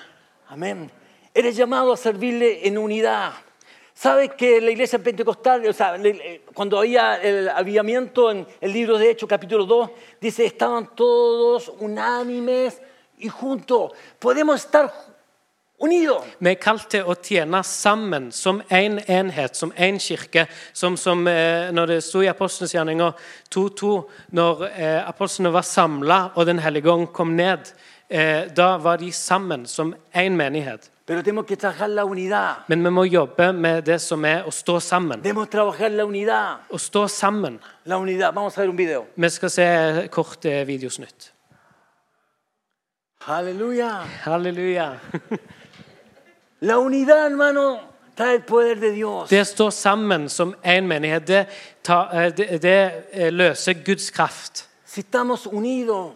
Amén. 0.49 0.89
Eres 1.35 1.55
llamado 1.57 1.91
a 1.91 1.97
servirle 1.97 2.65
en 2.65 2.77
unidad. 2.77 3.31
¿Sabes 3.97 4.29
que 4.37 4.61
la 4.61 4.69
iglesia 4.69 4.99
pentecostal, 4.99 5.65
o 5.65 5.73
sea, 5.73 5.97
cuando 6.53 6.77
había 6.77 7.15
el 7.15 7.49
avivamiento 7.49 8.29
en 8.29 8.45
el 8.61 8.71
libro 8.71 8.95
de 8.99 9.09
Hechos, 9.09 9.27
capítulo 9.27 9.65
2, 9.65 9.89
dice, 10.21 10.45
estaban 10.45 10.93
todos 10.93 11.73
unánimes 11.79 12.79
y 13.17 13.27
juntos. 13.27 13.93
Podemos 14.19 14.63
estar 14.63 14.93
unidos. 15.79 16.23
Vi 16.39 16.51
er 16.51 16.59
kalt 16.61 16.85
til 16.91 17.09
å 17.09 17.15
sammen 17.63 18.31
som 18.31 18.61
én 18.69 18.99
en 18.99 19.29
enhet, 19.29 19.55
som 19.55 19.71
én 19.71 19.97
kirke. 19.97 20.45
Som, 20.73 20.95
som 20.95 21.27
eh, 21.27 21.71
når 21.71 21.87
det 21.87 22.03
sto 22.03 22.21
i 22.21 22.29
Apostlenes 22.29 22.75
gjerninger 22.75 23.13
2.2, 23.49 24.03
når 24.29 24.63
eh, 24.75 25.09
apostlene 25.09 25.49
var 25.51 25.63
samla 25.63 26.33
og 26.35 26.45
Den 26.45 26.59
hellige 26.59 26.91
ånd 26.91 27.07
kom 27.07 27.35
ned, 27.35 27.73
eh, 28.09 28.45
da 28.45 28.77
var 28.77 28.97
de 28.97 29.11
sammen 29.11 29.65
som 29.65 29.95
én 30.13 30.37
menighet. 30.37 30.91
Pero 31.07 31.23
tenemos 31.23 31.45
que 31.45 31.55
trabajar 31.55 31.89
la 31.89 32.03
unidad. 32.03 32.65
Men 32.67 32.83
vi 32.83 32.89
må 32.89 33.05
jobbe 33.05 33.53
med 33.53 33.85
det 33.87 33.95
som 34.03 34.25
er 34.27 34.43
å 34.43 34.51
stå 34.51 34.73
sammen. 34.83 35.21
La. 35.23 36.41
Å 36.67 36.77
stå 36.77 37.07
sammen. 37.07 37.55
La. 37.85 37.99
Vamos 38.35 38.57
a 38.57 38.61
ver 38.61 38.69
un 38.69 38.75
video. 38.75 39.05
Vi 39.15 39.29
skal 39.29 39.49
se 39.49 39.67
kort 40.11 40.43
eh, 40.45 40.65
videosnutt. 40.67 41.31
Halleluja. 43.23 44.03
Halleluja. 44.25 44.89
La 46.59 46.77
unidad, 46.77 47.29
hermano, 47.29 47.79
trae 48.15 48.35
el 48.35 48.41
poder 48.41 48.75
de 48.75 48.91
Dios. 48.91 49.29
Det 49.29 49.39
å 49.45 49.47
stå 49.47 49.69
sammen 49.71 50.27
som 50.27 50.55
én 50.59 50.91
menighet, 50.91 51.27
det, 51.27 51.45
ta, 51.87 52.09
eh, 52.11 52.33
det, 52.35 52.49
det 52.67 52.79
eh, 53.13 53.31
løser 53.31 53.79
Guds 53.79 54.11
kraft. 54.11 54.65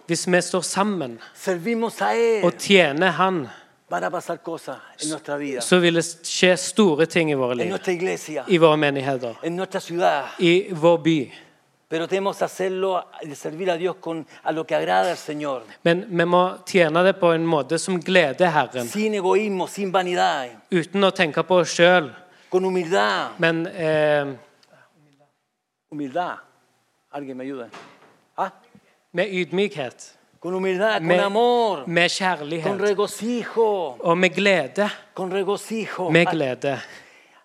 Hvis 0.08 0.28
vi 0.28 0.42
står 0.42 0.62
sammen 0.62 1.20
a 1.46 2.14
Él, 2.16 2.44
og 2.44 2.54
tjener 2.60 3.12
Han, 3.20 3.44
van 3.92 4.04
a 4.04 4.10
pasar 4.12 4.38
cosas 4.38 4.78
en 5.04 5.10
nuestra 5.10 5.38
vida, 5.38 5.62
så 5.62 5.80
vil 5.80 5.94
det 6.00 6.04
skje 6.24 6.54
store 6.58 7.06
ting 7.06 7.32
i 7.32 7.36
våre 7.36 7.56
liv. 7.56 7.74
iglesia, 7.88 8.46
I 8.48 8.58
våre 8.58 8.78
menigheter. 8.78 9.36
ciudad. 9.80 10.26
I 10.40 10.74
vår 10.74 10.98
by. 10.98 11.34
Men 15.84 16.06
vi 16.18 16.26
må 16.26 16.58
tjene 16.66 17.04
det 17.04 17.14
på 17.20 17.34
en 17.34 17.46
måte 17.46 17.80
som 17.80 18.00
gleder 18.00 18.48
Herren. 18.48 18.88
Uten 20.72 21.04
å 21.04 21.12
tenke 21.12 21.44
på 21.44 21.56
oss 21.56 21.76
sjøl, 21.76 22.14
men 23.38 23.68
eh, 23.68 24.26
Humildad. 25.92 26.38
¿Alguien 27.12 27.38
me 27.38 27.70
¿Ah? 28.38 28.50
med 29.12 29.28
ydmykhet. 29.28 30.21
Con 30.42 30.54
humildad, 30.56 31.02
con 31.02 31.20
amor, 31.20 31.88
med 31.88 32.10
con 32.10 32.18
kjærlighet. 32.18 32.82
regocijo, 32.82 33.96
Og 34.00 34.18
med 34.18 34.30
glede. 34.36 34.90
con 35.14 35.32
regocijo. 35.32 36.10
Med 36.10 36.26
glede. 36.26 36.80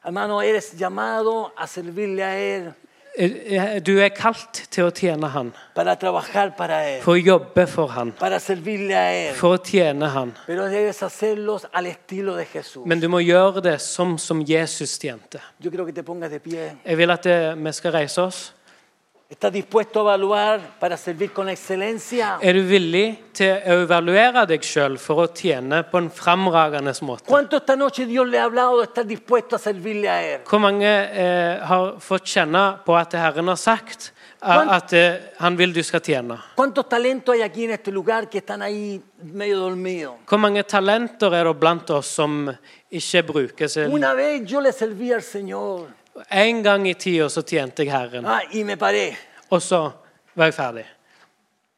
Hermano, 0.05 0.41
eres 0.43 0.73
llamado 0.79 1.53
a 1.57 1.67
servirle 1.67 2.23
a 2.25 2.37
Él, 2.39 2.73
Eh, 3.19 3.81
Du 3.83 3.99
er 3.99 4.09
kalt 4.11 4.67
til 4.71 4.85
å 4.85 4.91
tjene 4.91 5.27
Han, 5.33 5.53
para 5.75 5.95
trabajar 5.97 6.51
para 6.57 6.83
Él, 6.85 7.01
for 7.03 7.15
å 7.17 7.17
jobbe 7.25 7.67
for 7.67 7.87
Han, 7.89 8.13
para 8.13 8.39
servirle 8.39 8.95
a 8.95 9.13
Él. 9.31 9.35
for 9.35 9.57
å 9.57 9.59
tjene 9.65 10.07
Han. 10.13 10.35
Pero 10.47 10.67
debes 10.69 11.03
hacerlos 11.03 11.67
al 11.73 11.87
estilo 11.87 12.37
de 12.37 12.45
Jesús. 12.45 12.85
Men 12.87 13.01
du 13.01 13.09
må 13.09 13.19
gjøre 13.21 13.63
det 13.63 13.81
som, 13.81 14.19
som 14.19 14.41
Jesus 14.43 14.99
tjente. 14.99 15.41
Yo 15.61 15.71
quiero 15.71 15.87
que 15.87 15.93
te 15.95 16.03
pongas 16.03 16.31
de 16.31 16.39
pie. 16.41 16.77
Jeg 16.85 16.97
vil 16.97 17.11
at 17.11 17.27
eh, 17.27 17.55
vi 17.55 17.73
skal 17.73 17.93
reise 17.93 18.19
oss. 18.23 18.53
¿Estás 19.29 19.53
dispuesto 19.53 19.99
a 19.99 20.03
evaluar 20.03 20.79
para 20.79 20.97
servir 20.97 21.33
con 21.33 21.49
excelencia? 21.49 22.39
Er 22.41 22.55
du 22.55 22.63
villig 22.63 23.33
til 23.35 23.57
å 23.59 23.81
evaluere 23.83 24.45
deg 24.47 24.63
sjøl 24.63 24.95
for 25.03 25.25
å 25.25 25.27
tjene 25.35 25.81
på 25.91 25.99
en 25.99 26.07
framragende 26.15 26.93
måte? 27.03 27.27
¿Cuánto 27.27 27.59
esta 27.59 27.75
noche 27.75 28.07
Dios 28.07 28.29
le 28.29 28.39
ha 28.39 28.45
hablado 28.45 28.77
de 28.79 28.85
estar 28.85 29.05
dispuesto 29.05 29.57
a 29.57 29.59
servirle 29.59 30.09
a 30.09 30.23
Él? 30.23 30.41
Hvor 30.47 30.63
mange 30.63 30.87
eh, 30.87 31.59
har 31.59 31.99
fått 31.99 32.31
kjenne 32.37 32.79
på 32.87 32.95
at 32.95 33.19
Herren 33.19 33.51
har 33.51 33.59
sagt 33.59 34.13
eh, 34.45 34.73
at 34.79 34.95
eh, 34.95 35.19
han 35.43 35.59
vil 35.59 35.75
du 35.75 35.83
skal 35.83 36.07
tjene? 36.07 36.39
¿Cuántos 36.55 36.89
talentos 36.89 37.35
hay 37.35 37.43
aquí 37.43 37.65
en 37.65 37.73
este 37.73 37.91
lugar 37.91 38.31
que 38.31 38.39
están 38.39 38.63
ahí 38.63 39.03
medio 39.25 39.59
dormidos? 39.59 40.23
Hvor 40.25 40.39
mange 40.39 40.63
talenter 40.63 41.35
er 41.35 41.51
det 41.51 41.59
blant 41.59 41.91
oss 41.91 42.15
som 42.15 42.45
ikke 42.89 43.27
brukes? 43.27 43.77
Una 43.91 44.15
vez 44.15 44.47
yo 44.47 44.61
le 44.61 44.71
serví 44.71 45.11
al 45.13 45.23
Señor 45.23 46.06
En 46.31 46.63
gang 46.63 46.89
i 46.89 46.95
tida 46.95 47.29
så 47.29 47.43
tjente 47.43 47.85
jeg 47.85 47.93
Herren, 47.93 48.27
ah, 48.27 48.41
y 48.53 48.65
me 48.65 48.77
paré. 48.77 49.15
og 49.51 49.63
så 49.63 49.91
var 50.35 50.45
jeg 50.45 50.55
ferdig. 50.55 50.85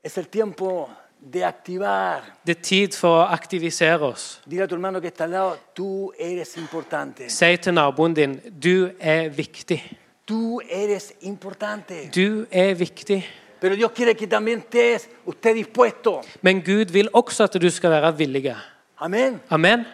Es 0.05 0.18
el 0.18 0.27
tiempo 0.29 0.88
de 1.33 1.44
activar. 1.44 2.22
Det 2.46 2.57
er 2.59 2.62
tid 2.62 2.94
for 2.94 3.24
å 3.24 3.27
aktivisere 3.35 3.98
oss. 4.07 4.40
Dile 4.46 4.62
a 4.62 4.66
tu 4.66 4.74
hermano 4.74 5.01
que 5.01 5.09
está 5.09 5.24
al 5.24 5.31
lado, 5.31 5.57
tú 5.74 6.12
eres 6.18 6.57
importante. 6.57 7.29
Si 7.31 7.57
til 7.57 7.74
naboen 7.74 8.14
din 8.14 8.40
du 8.62 8.90
er 9.01 9.29
viktig. 9.29 9.83
Tú 10.24 10.61
eres 10.70 11.12
importante. 11.22 12.11
Du 12.14 12.46
er 12.51 12.74
viktig. 12.74 13.24
Pero 13.61 13.74
Dios 13.74 13.90
quiere 13.92 14.14
que 14.14 14.27
también 14.27 14.61
estés 14.61 15.09
usted 15.27 15.55
dispuesto. 15.55 16.22
Men 16.42 16.62
Gud 16.62 16.92
vil 16.92 17.09
også 17.12 17.44
at 17.44 17.62
du 17.62 17.70
skal 17.70 17.90
være 17.90 18.16
villig. 18.16 18.55
Amen. 19.01 19.40
Amen. 19.51 19.85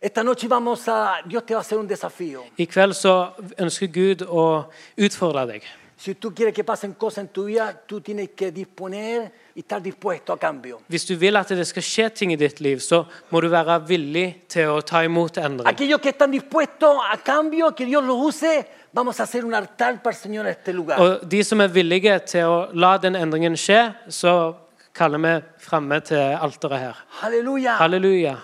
Esta 0.00 0.22
noche 0.22 0.46
vamos 0.46 0.86
a, 0.88 1.16
Dios 1.24 1.44
te 1.44 1.54
va 1.54 1.60
a 1.60 1.62
hacer 1.62 1.76
un 1.76 1.88
desafío. 1.88 2.44
I 2.56 2.68
kveld 2.70 2.94
så 2.94 3.34
ønsker 3.58 3.88
Gud 3.90 4.22
å 4.30 4.70
utfordre 4.94 5.42
deg. 5.48 5.64
Si 5.98 6.12
tú 6.14 6.30
quieres 6.30 6.54
que 6.54 6.62
pasen 6.62 6.92
cosas 6.94 7.24
en 7.24 7.28
tu 7.34 7.46
vida, 7.46 7.74
tú 7.84 8.00
tienes 8.00 8.28
que 8.30 8.52
disponer 8.52 9.32
y 9.56 9.60
estar 9.60 9.82
dispuesto 9.82 10.32
a 10.32 10.38
cambio. 10.38 10.78
Hvis 10.86 11.04
du 11.08 11.16
vil 11.18 11.34
at 11.34 11.50
det 11.50 11.66
skal 11.66 11.82
skje 11.82 12.06
ting 12.14 12.32
i 12.32 12.36
ditt 12.38 12.60
liv, 12.60 12.78
så 12.78 13.00
må 13.32 13.40
du 13.42 13.48
være 13.50 13.80
villig 13.88 14.44
til 14.46 14.70
å 14.70 14.76
ta 14.86 15.02
imot 15.02 15.40
endring. 15.42 15.66
Aquellos 15.66 15.98
que 16.00 16.10
están 16.14 16.30
dispuestos 16.30 16.94
a 17.02 17.16
cambio, 17.16 17.74
que 17.74 17.84
Dios 17.84 18.04
los 18.04 18.22
use, 18.28 18.68
vamos 18.92 19.18
a 19.18 19.24
hacer 19.24 19.44
un 19.44 19.52
altar 19.52 20.00
para 20.00 20.14
el 20.14 20.22
Señor 20.22 20.46
en 20.46 20.52
este 20.52 20.72
lugar. 20.72 21.00
Og 21.00 21.26
de 21.26 21.42
som 21.42 21.60
er 21.60 21.74
villige 21.74 22.20
til 22.20 22.46
å 22.46 22.68
la 22.72 22.98
den 23.02 23.16
endringen 23.18 23.58
skje, 23.58 23.96
så 24.08 24.54
kaller 24.94 25.18
vi 25.18 25.34
framme 25.58 25.98
til 26.06 26.22
alteret 26.38 26.78
her. 26.78 27.02
Halleluja. 27.18 27.74
Halleluja. 27.82 28.36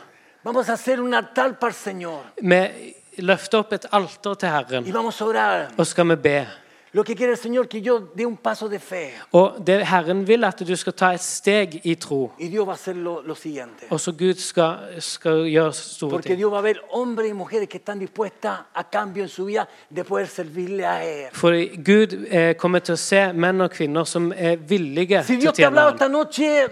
Vamos 0.44 0.68
a 0.68 0.74
hacer 0.74 1.00
un 1.00 1.14
altar 1.14 1.58
para 1.58 1.70
el 1.70 1.74
Señor. 1.74 2.20
Vi 2.40 2.94
løfter 3.22 3.58
opp 3.58 3.72
et 3.72 3.86
alter 3.92 4.34
til 4.34 4.48
Y 4.48 4.50
Herren, 4.50 4.92
vamos 4.94 5.20
a 5.20 5.24
orar. 5.24 5.70
og 5.78 5.86
skal 5.86 6.08
vi 6.08 6.16
be. 6.16 6.46
Lo 6.92 7.02
que 7.02 7.14
quiere 7.16 7.32
el 7.32 7.38
Señor 7.38 7.66
que 7.66 7.80
yo 7.80 7.98
dé 8.14 8.24
un 8.26 8.36
paso 8.36 8.68
de 8.68 8.78
fe. 8.78 9.10
Og 9.32 9.56
det 9.66 9.86
Herren 9.86 10.26
vil 10.28 10.44
at 10.44 10.60
du 10.68 10.76
skal 10.76 10.92
ta 10.92 11.12
et 11.14 11.20
steg 11.20 11.80
i 11.84 11.94
tro, 11.94 12.32
Y 12.38 12.48
Dios 12.48 12.66
va 12.66 12.72
a 12.72 12.74
hacer 12.74 12.94
lo, 12.94 13.20
lo 13.22 13.34
siguiente. 13.34 13.86
og 13.90 14.00
så 14.00 14.12
Gud 14.12 14.34
skal, 14.34 14.76
skal 15.00 15.44
gjøre 15.48 15.72
store 15.72 16.10
Porque 16.10 16.28
ting. 16.28 16.38
Dios 16.38 16.52
va 16.52 16.58
a 16.58 16.62
ver 16.62 16.76
hombres 16.92 17.30
y 17.30 17.32
mujeres 17.34 17.68
que 17.68 17.78
están 17.78 17.98
dispuestas 17.98 18.58
a 18.74 18.84
cambio 18.90 19.22
en 19.24 19.28
su 19.28 19.44
vida 19.46 19.66
de 19.90 20.04
poder 20.04 20.28
servirle 20.28 20.84
a 20.86 21.04
Él. 21.04 21.28
For 21.32 21.52
Gud 21.76 22.26
eh, 22.30 22.54
kommer 22.56 22.78
til 22.78 22.92
å 22.94 22.96
se 22.96 23.32
menn 23.32 23.60
og 23.60 23.70
kvinner 23.70 24.04
som 24.04 24.32
er 24.36 24.56
villige 24.56 25.22
Si 25.24 25.36
til 25.36 25.38
å 25.38 25.40
Dios 25.40 25.56
te 25.56 25.64
ha 25.64 25.70
tjene 25.70 25.80
hablado 25.80 26.04
ham. 26.04 26.12
noche, 26.12 26.68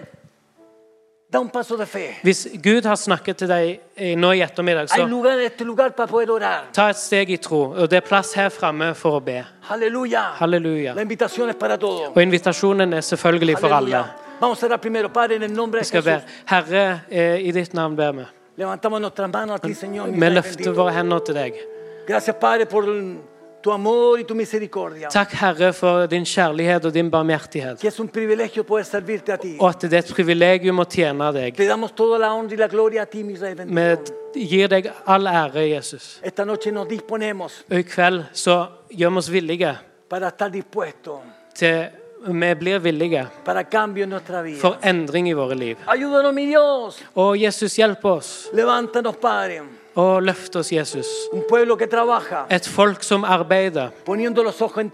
da 1.33 1.41
un 1.41 1.49
paso 1.49 1.77
de 1.77 1.87
fe. 1.87 2.17
Hvis 2.23 2.47
Gud 2.63 2.85
har 2.85 2.97
snakket 3.01 3.39
til 3.41 3.49
deg 3.49 3.69
eh, 3.97 4.13
nå 4.21 4.35
i 4.37 4.43
ettermiddag, 4.45 4.91
så 4.93 5.07
lugar 5.09 5.39
lugar 5.65 5.93
orar. 6.31 6.67
ta 6.73 6.91
et 6.91 6.97
steg 6.97 7.31
i 7.31 7.37
tro. 7.37 7.73
Og 7.73 7.89
det 7.89 7.97
er 7.97 8.05
plass 8.05 8.35
her 8.37 8.51
framme 8.51 8.93
for 8.95 9.17
å 9.17 9.21
be. 9.25 9.39
Halleluja. 9.69 10.21
Halleluja. 10.37 10.93
Og 10.93 12.23
invitasjonen 12.23 12.93
er 12.93 13.01
selvfølgelig 13.01 13.59
for 13.59 13.73
alle. 13.73 14.05
Vamos 14.41 14.63
a 14.63 14.77
primero, 14.77 15.09
Padre, 15.09 15.37
en 15.37 15.43
el 15.43 15.53
nombre 15.53 15.81
Vi 15.81 15.85
skal 15.85 16.03
be. 16.03 16.21
Herre, 16.47 17.01
eh, 17.09 17.49
i 17.49 17.53
ditt 17.53 17.73
navn 17.73 17.97
ber 17.97 18.13
vi. 18.13 18.25
Vi 18.57 18.65
løfter 20.29 20.73
våre 20.73 20.93
hender 20.93 21.19
til 21.19 21.35
deg. 21.35 21.55
Gracias, 22.09 22.37
Padre, 22.41 22.67
por 22.67 22.85
tu 23.63 23.71
amor 23.71 24.21
y 24.21 24.25
tu 24.25 24.35
misericordia. 24.35 25.09
Takk, 25.09 25.35
Herre, 25.41 25.73
for 25.73 26.07
din 26.11 26.25
kjærlighet 26.25 26.85
og 26.85 26.95
din 26.95 27.11
barmhjertighet. 27.11 27.81
Que 27.81 27.89
es 27.89 28.01
un 28.01 28.09
privilegio 28.09 28.65
poder 28.65 28.85
servirte 28.85 29.33
a 29.33 29.37
ti. 29.37 29.57
Og 29.61 29.69
at 29.69 29.87
det 29.87 29.93
er 29.93 30.05
et 30.05 30.15
privilegium 30.15 30.83
å 30.83 30.87
tjene 30.91 31.31
deg. 31.33 31.57
Te 31.57 31.69
damos 31.69 31.95
toda 31.97 32.19
la 32.19 32.33
honra 32.35 32.55
y 32.55 32.59
la 32.59 32.69
gloria 32.69 33.03
a 33.03 33.07
ti, 33.07 33.23
mi 33.25 33.37
Rey 33.37 33.55
bendito. 33.55 34.15
Vi 34.35 34.47
gir 34.49 34.69
deg 34.69 34.91
all 35.07 35.27
ære, 35.27 35.69
Jesus. 35.69 36.19
Esta 36.23 36.45
noche 36.45 36.73
nos 36.73 36.89
disponemos 36.89 37.65
Og 37.71 37.79
i 37.79 37.85
kveld 37.85 38.25
så 38.33 38.67
gjør 38.91 39.11
vi 39.11 39.19
oss 39.19 39.29
villige 39.31 39.75
para 40.09 40.29
estar 40.29 40.51
dispuesto. 40.51 41.21
til 41.55 41.91
Vi 42.25 42.55
blir 42.55 42.79
villige 42.79 43.27
for 44.61 44.77
endring 44.83 45.29
i 45.29 45.33
våre 45.33 45.55
liv. 45.55 45.77
Og 47.15 47.43
Jesus, 47.43 47.77
hjelp 47.77 48.05
oss. 48.05 48.49
Og 49.95 50.23
løft 50.23 50.57
oss, 50.57 50.73
Jesus. 50.73 51.09
Et 52.49 52.67
folk 52.67 53.03
som 53.05 53.25
arbeider, 53.25 53.91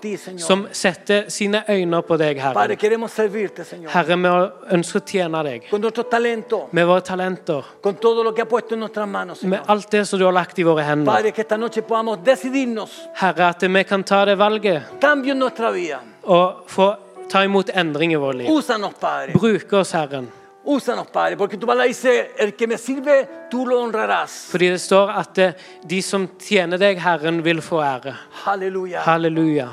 ti, 0.00 0.16
som 0.38 0.66
setter 0.72 1.28
sine 1.30 1.62
øyne 1.70 2.02
på 2.02 2.16
deg, 2.18 2.40
Herre. 2.42 2.54
Padre, 2.54 3.08
servirte, 3.08 3.64
Señor. 3.64 3.90
Herre, 3.92 4.16
vi 4.16 4.74
ønsker 4.74 5.00
å 5.00 5.04
tjene 5.06 5.42
deg 5.44 5.68
Con 5.70 5.80
nuestros 5.80 6.68
med 6.72 6.86
våre 6.86 7.00
talenter, 7.00 7.64
con 7.80 7.94
todo 7.94 8.22
lo 8.24 8.32
que 8.34 8.42
ha 8.42 8.60
en 8.70 8.80
nuestras 8.80 9.08
manos, 9.08 9.42
med 9.42 9.60
alt 9.66 9.90
det 9.90 10.04
som 10.06 10.18
du 10.18 10.24
har 10.24 10.32
lagt 10.32 10.58
i 10.58 10.62
våre 10.62 10.82
hender. 10.82 11.12
Padre, 11.12 11.30
que 11.30 11.42
esta 11.42 11.56
noche 11.56 11.82
decidirnos 12.24 12.90
Herre, 13.14 13.48
at 13.48 13.62
vi 13.62 13.84
kan 13.84 14.02
ta 14.04 14.24
det 14.24 14.36
valget 14.38 14.82
og 16.24 16.64
få 16.66 16.96
ta 17.30 17.44
imot 17.44 17.70
endring 17.74 18.12
i 18.12 18.16
vårt 18.16 18.34
liv. 18.34 18.50
Usanos, 18.50 18.94
Bruk 19.34 19.72
oss, 19.72 19.92
Herren. 19.92 20.28
Úsanos, 20.70 21.06
Padre, 21.06 21.34
porque 21.34 21.56
tu 21.56 21.66
palabra 21.66 21.86
dice, 21.86 22.32
el 22.36 22.54
que 22.54 22.66
me 22.66 22.76
sirve, 22.76 23.46
tú 23.50 23.66
lo 23.66 23.80
honrarás. 23.80 24.48
Fordi 24.50 24.68
det 24.68 24.78
står 24.78 25.10
at 25.10 25.38
eh, 25.38 25.54
de 25.82 26.02
som 26.02 26.28
tjener 26.38 26.76
deg, 26.76 26.98
Herren, 27.00 27.40
vil 27.44 27.62
få 27.64 27.80
ære. 27.80 28.12
Halleluja. 28.44 29.00
Halleluja. 29.00 29.68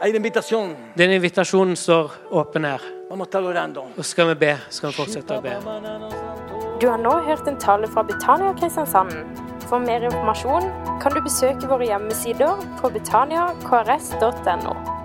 Hay 0.00 0.10
una 0.10 0.16
invitación. 0.16 0.76
Den 0.94 1.10
invitasjonen 1.10 1.76
står 1.76 2.12
åpen 2.30 2.64
her. 2.64 2.80
Vamos 3.10 3.26
a 3.26 3.28
estar 3.28 3.42
orando. 3.42 3.82
Og 3.98 4.04
skal 4.04 4.28
vi 4.28 4.34
be, 4.34 4.52
skal 4.70 4.92
vi 4.92 4.96
fortsette 5.00 5.34
å 5.34 5.42
be. 5.42 5.56
Du 6.78 6.86
har 6.86 7.02
nå 7.02 7.16
hørt 7.26 7.50
en 7.50 7.58
tale 7.58 7.90
fra 7.90 8.06
Betania 8.06 8.54
Kristiansand. 8.60 9.10
For 9.66 9.82
mer 9.82 10.06
informasjon 10.06 10.70
kan 11.02 11.18
du 11.18 11.20
besøke 11.20 11.66
våre 11.66 11.90
hjemmesider 11.90 12.62
på 12.78 12.94
betaniakrs.no. 12.94 14.97